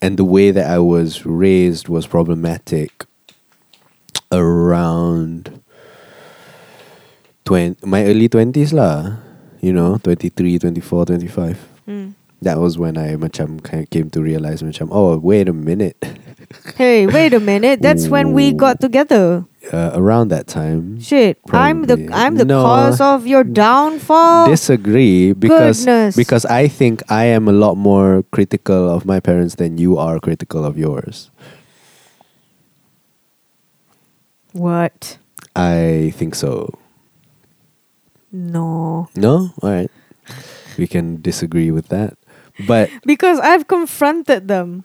[0.00, 3.04] and the way that I was raised was problematic
[4.32, 5.62] around
[7.44, 9.18] 20, my early 20s lah.
[9.60, 11.58] You know, 23, 24, 25.
[11.86, 12.10] Hmm.
[12.42, 15.96] That was when I macam kind of came to realize macam, oh, wait a minute.
[16.76, 17.82] Hey, wait a minute.
[17.82, 19.46] That's when we got together.
[19.72, 22.62] Uh, around that time, Shit, I'm the I'm the No.
[22.62, 24.46] cause of your downfall.
[24.46, 26.14] disagree because goodness.
[26.14, 30.20] because I think I am a lot more critical of my parents than you are
[30.22, 31.34] critical of yours.
[34.52, 35.18] what?
[35.56, 36.78] I think so.
[38.30, 39.90] No, No, all right,
[40.78, 42.14] we can disagree with that,
[42.64, 44.84] but because I've confronted them.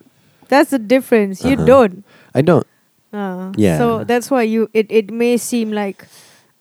[0.52, 1.44] That's the difference.
[1.46, 1.66] You Uh-huh.
[1.66, 1.96] don't.
[2.36, 2.68] I don't.
[3.16, 3.78] Uh, Yeah.
[3.80, 4.68] So that's why you.
[4.76, 6.08] It it may seem like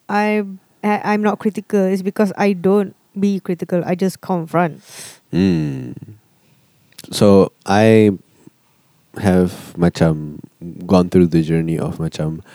[0.08, 1.82] I'm I- I'm not critical.
[1.82, 3.82] It's because I don't be critical.
[3.84, 4.78] I just confront.
[5.34, 5.98] Mm.
[7.10, 8.14] So I
[9.18, 10.38] have macam
[10.86, 12.46] gone through the journey of macam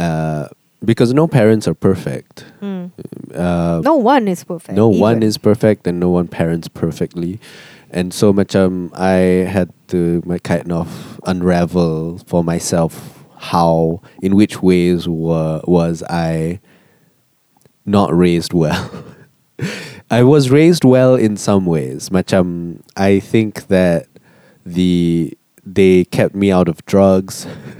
[0.00, 0.48] uh,
[0.84, 2.44] because no parents are perfect.
[2.62, 2.90] Mm.
[3.34, 4.76] Uh, No one is perfect.
[4.76, 7.38] no one is perfect and no one parents perfectly
[7.90, 14.62] and so macam I had to my kind of unravel for myself how in which
[14.62, 16.60] ways were was I
[17.86, 18.90] not raised well
[20.10, 24.06] I was raised well in some ways macam I think that
[24.64, 25.32] the
[25.64, 27.46] they kept me out of drugs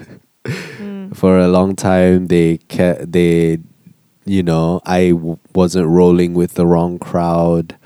[1.14, 3.59] For a long time they kept they
[4.24, 7.76] you know i w- wasn't rolling with the wrong crowd.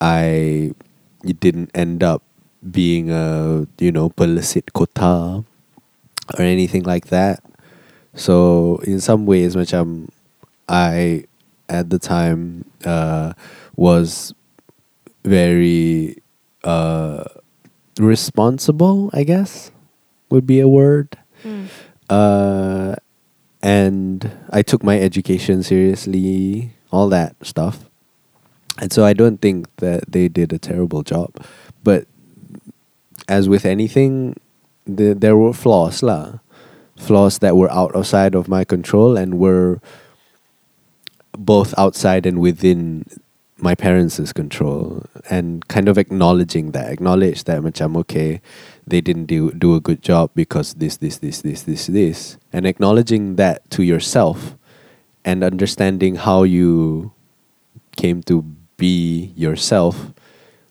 [0.00, 0.72] I
[1.24, 2.22] didn't end up
[2.64, 5.44] being a you know pelicit kota
[6.38, 7.42] or anything like that.
[8.14, 10.08] So in some ways macam
[10.68, 11.24] i
[11.68, 13.32] at the time uh,
[13.76, 14.32] was
[15.24, 16.16] very
[16.64, 17.24] uh,
[17.98, 19.70] responsible i guess
[20.30, 21.16] would be a word.
[21.44, 21.68] Mm.
[22.10, 22.96] Uh,
[23.62, 27.88] and I took my education seriously, all that stuff.
[28.78, 31.30] And so I don't think that they did a terrible job.
[31.82, 32.06] But
[33.28, 34.36] as with anything,
[34.86, 36.40] the, there were flaws, lah.
[36.96, 39.80] Flaws that were out outside of my control and were
[41.36, 43.04] both outside and within
[43.64, 45.02] my parents' control.
[45.30, 48.44] And kind of acknowledging that, acknowledge that, macam, okay,
[48.86, 52.36] they didn't do, do a good job because this, this, this, this, this, this.
[52.52, 54.54] And acknowledging that to yourself
[55.24, 57.12] and understanding how you
[57.96, 58.42] came to
[58.76, 60.12] be yourself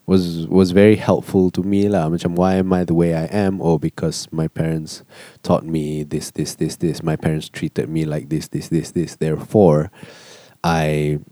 [0.05, 2.09] was was very helpful to me lah.
[2.11, 3.61] Why am I the way I am?
[3.61, 5.01] Oh, because my parents
[5.41, 7.01] taught me this, this, this, this.
[7.01, 9.15] My parents treated me like this, this, this, this.
[9.15, 9.91] Therefore,
[10.61, 11.23] I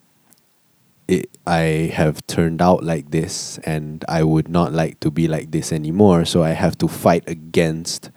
[1.11, 5.51] it, I have turned out like this and I would not like to be like
[5.51, 6.23] this anymore.
[6.23, 8.09] So I have to fight against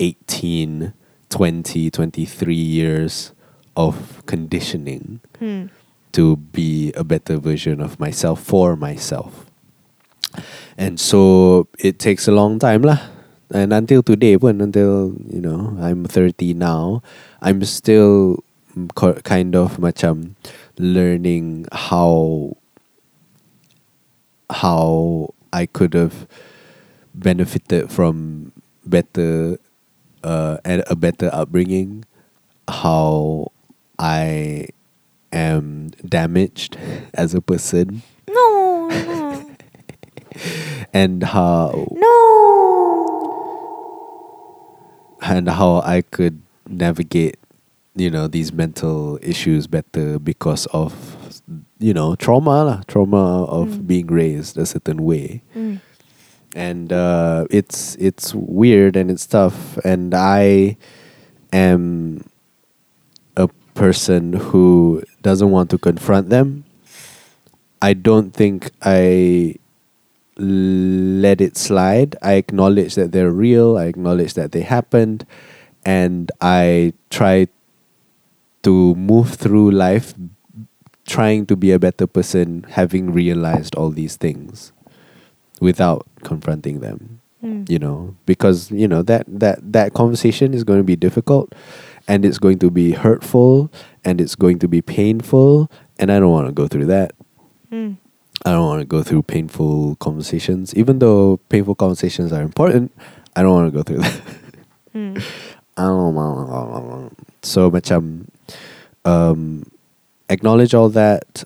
[0.00, 0.92] 18,
[1.30, 3.30] 20, 23 years
[3.76, 5.70] of conditioning Hmm.
[6.12, 9.46] to be a better version of myself for myself.
[10.78, 12.98] And so it takes a long time lah.
[13.54, 17.02] And until today pun, until, you know, I'm 30 now,
[17.38, 18.42] I'm still
[19.22, 20.34] kind of macam
[20.78, 22.56] learning how
[24.50, 26.26] how I could have
[27.14, 28.52] benefited from
[28.84, 29.58] better
[30.22, 32.04] uh, and a better upbringing,
[32.68, 33.52] how
[33.98, 34.68] I
[35.32, 36.76] am damaged
[37.14, 39.46] as a person, No, no,
[40.92, 42.10] and how no.
[45.22, 47.36] and how I could navigate,
[47.96, 51.16] you know, these mental issues better because of
[51.78, 53.86] you know trauma lah, trauma of Mm.
[53.86, 55.42] being raised a certain way.
[55.54, 55.80] Mm.
[56.56, 59.76] and uh, it's it's weird and it's tough.
[59.84, 60.76] And i
[61.52, 62.22] am
[63.36, 66.62] a person who doesn't want to confront them.
[67.82, 69.54] I don't think i
[70.38, 72.16] let it slide.
[72.22, 73.76] I acknowledge that they're real.
[73.78, 75.26] I acknowledge that they happened.
[75.84, 77.46] And i try
[78.64, 80.14] to move through life
[81.06, 84.72] trying to be a better person having realized all these things
[85.60, 87.68] without confronting them Mm.
[87.68, 91.54] you know because you know that that that conversation is going to be difficult
[92.08, 93.70] and it's going to be hurtful
[94.02, 97.12] and it's going to be painful and i don't want to go through that
[97.70, 97.98] Mm.
[98.46, 102.90] i don't want to go through painful conversations even though painful conversations are important
[103.36, 104.20] i don't want to go through that
[104.94, 105.22] Mm.
[105.76, 107.10] I don't know.
[107.42, 108.28] so macam
[109.04, 109.64] um,
[110.28, 111.44] acknowledge all that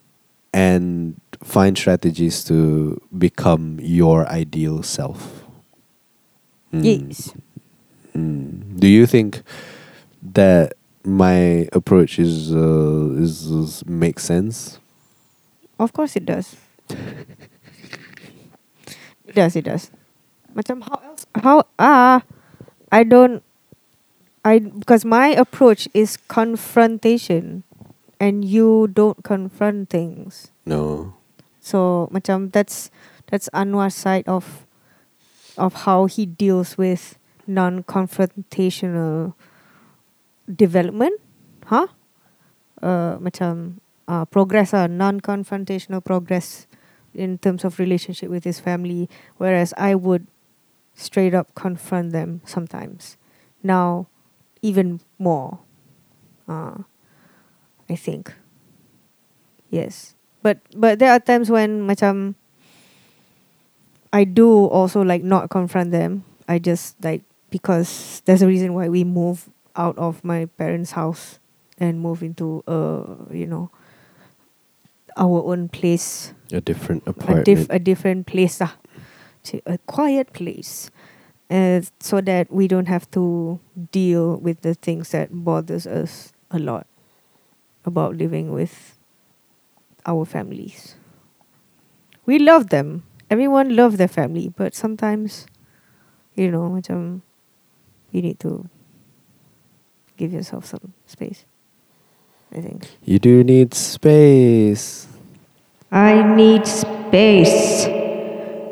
[0.52, 5.44] and find strategies to become your ideal self.
[6.72, 6.84] Mm.
[6.84, 7.32] Yes.
[8.16, 8.78] Mm.
[8.78, 9.42] Do you think
[10.22, 10.74] that
[11.04, 14.78] my approach is uh, is, is makes sense?
[15.78, 16.56] Of course it does.
[16.90, 17.38] it
[19.34, 19.90] does, it does.
[20.54, 22.22] Macam how else how ah
[22.90, 23.42] I don't
[24.44, 27.64] I because my approach is confrontation
[28.20, 30.50] and you don't confront things.
[30.66, 31.14] No.
[31.60, 32.90] So macam that's
[33.26, 34.66] that's Anwar's side of
[35.56, 39.34] of how he deals with non-confrontational
[40.46, 41.18] development.
[41.66, 41.88] Huh?
[42.80, 46.66] Uh, macam uh, progress uh, non-confrontational progress
[47.14, 50.28] in terms of relationship with his family whereas I would
[50.94, 53.18] straight up confront them sometimes.
[53.62, 54.06] Now
[54.62, 55.58] even more.
[56.48, 56.82] Uh,
[57.88, 58.32] I think.
[59.70, 60.14] Yes.
[60.42, 62.34] But but there are times when macam
[64.12, 66.24] I do also like not confront them.
[66.48, 71.38] I just like because there's a reason why we move out of my parents' house
[71.76, 73.70] and move into a you know
[75.16, 77.44] our own place, A different a apartment.
[77.44, 78.76] diff a different place ah,
[79.66, 80.90] a quiet place,
[81.50, 83.58] uh, so that we don't have to
[83.92, 86.86] deal with the things that bothers us a lot
[87.84, 88.98] about living with
[90.06, 90.94] our families.
[92.26, 93.04] We love them.
[93.30, 95.46] Everyone love their family, but sometimes,
[96.34, 97.22] you know, macam
[98.12, 98.68] you need to
[100.16, 101.44] give yourself some space.
[102.52, 102.88] I think.
[103.04, 105.06] you do need space.
[105.92, 107.84] I need space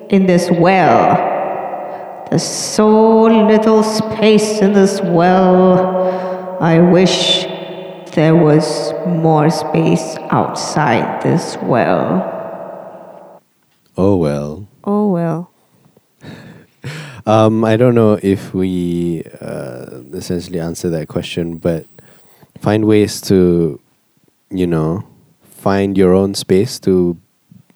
[0.08, 1.35] in this well.
[2.30, 6.58] There's so little space in this well.
[6.60, 7.44] I wish
[8.14, 13.40] there was more space outside this well.
[13.96, 14.66] Oh well.
[14.84, 15.50] Oh well.
[17.28, 21.84] Um, I don't know if we uh, essentially answer that question, but
[22.60, 23.80] find ways to,
[24.48, 25.04] you know,
[25.42, 27.18] find your own space to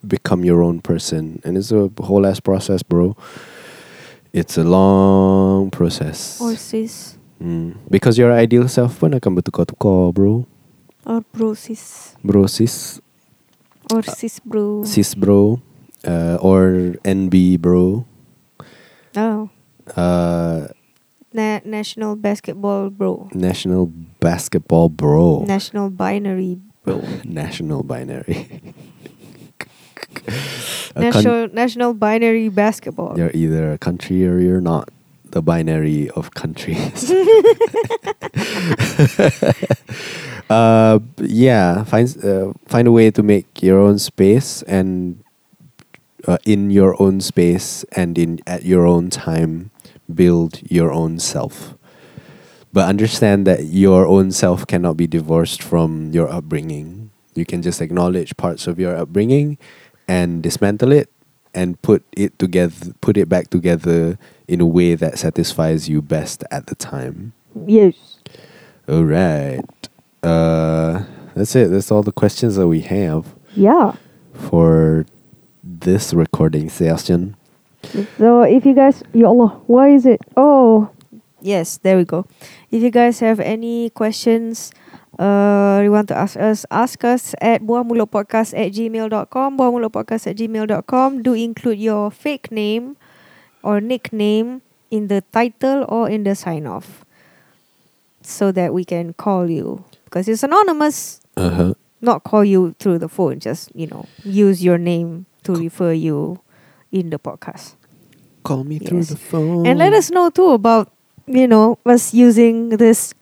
[0.06, 3.16] become your own person, and it's a whole ass process, bro.
[4.32, 6.40] It's a long process.
[6.40, 7.18] Or sis.
[7.42, 7.74] Mm.
[7.90, 10.46] Because your ideal self pun akan bertukar-tukar, bro.
[11.06, 12.14] Or bro sis.
[12.22, 13.00] Bro, sis,
[13.90, 14.84] Or sis bro.
[14.84, 15.58] sis, bro,
[16.06, 18.04] uh, or NB, bro.
[19.16, 19.50] Oh.
[19.96, 20.68] Uh,
[21.32, 23.26] Na- national basketball bro.
[23.34, 23.86] national
[24.22, 25.42] basketball, bro.
[25.46, 27.02] National binary bro.
[27.24, 28.60] national binary.
[30.96, 33.18] National national binary basketball.
[33.18, 34.88] you're either a country or you're not.
[35.30, 37.06] The binary of countries.
[40.50, 45.22] uh, yeah, find uh, find a way to make your own space and
[46.26, 49.70] uh, in your own space and in at your own time
[50.12, 51.74] build your own self.
[52.72, 57.10] But understand that your own self cannot be divorced from your upbringing.
[57.34, 59.58] You can just acknowledge parts of your upbringing
[60.10, 61.08] and dismantle it
[61.54, 66.42] and put it together put it back together in a way that satisfies you best
[66.50, 67.32] at the time.
[67.66, 67.94] Yes.
[68.88, 69.62] All right.
[70.22, 71.04] Uh
[71.34, 71.70] that's it.
[71.70, 73.94] That's all the questions that we have Yeah.
[74.34, 75.06] for
[75.62, 77.36] this recording session.
[78.18, 80.20] So if you guys, Ya Allah, why is it?
[80.36, 80.90] Oh,
[81.40, 82.26] yes, there we go.
[82.70, 84.70] If you guys have any questions,
[85.20, 91.22] uh, you want to ask us, ask us at buahmulutpodcast at gmail.com, buahmulutpodcast at gmail.com.
[91.22, 92.96] Do include your fake name
[93.62, 97.04] or nickname in the title or in the sign off
[98.22, 101.20] so that we can call you because it's anonymous.
[101.36, 101.74] Uh-huh.
[102.00, 103.38] not call you through the phone.
[103.40, 106.40] Just you know, use your name to refer you
[106.92, 107.74] in the podcast.
[108.42, 109.66] Call me through the phone.
[109.66, 110.90] And let us know too about,
[111.26, 113.12] you know, us using this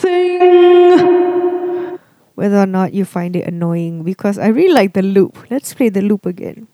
[0.00, 1.98] thing.
[2.34, 5.36] Whether or not you find it annoying because I really like the loop.
[5.50, 6.68] Let's play the loop again.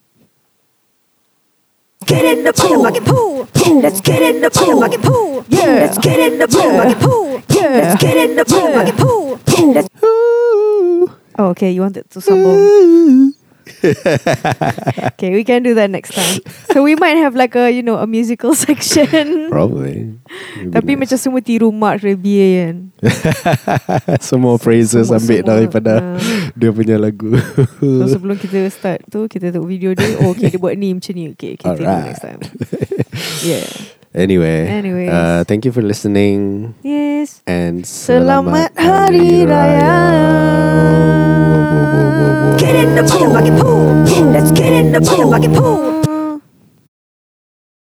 [2.06, 3.48] Get in the pool, bucket pool.
[3.82, 5.44] Let's get in the pool, bucket pool.
[5.48, 5.90] Yeah.
[5.90, 7.42] Let's get in the pool, bucket pool.
[7.50, 7.68] Yeah.
[7.82, 9.40] Let's get in the pool, bucket pool.
[9.72, 11.10] Let's Ooh.
[11.38, 11.70] Oh, okay.
[11.72, 13.34] You wanted to sambung.
[15.16, 16.40] Okay, we can do that next time.
[16.72, 19.48] So we might have like a, you know, a musical section.
[19.50, 20.12] Probably.
[20.70, 21.00] Tapi nice.
[21.08, 22.76] macam semua tiru Mark Rebier kan.
[24.28, 26.16] Semua phrases Semua- ambil semua, daripada ah.
[26.56, 27.36] dia punya lagu.
[27.80, 31.12] So sebelum kita start tu Kita tengok video dia Oh okay dia buat ni macam
[31.12, 32.08] ni Okay kita tengok Alright.
[32.08, 32.40] next time
[33.44, 33.68] Yeah
[34.16, 35.10] anyway, Anyways.
[35.12, 39.96] uh, thank you for listening Yes and Selamat selamat, Hari Raya.
[42.56, 43.92] get in the pool, bucket pool.
[44.32, 46.05] Let's get in the pool, pool.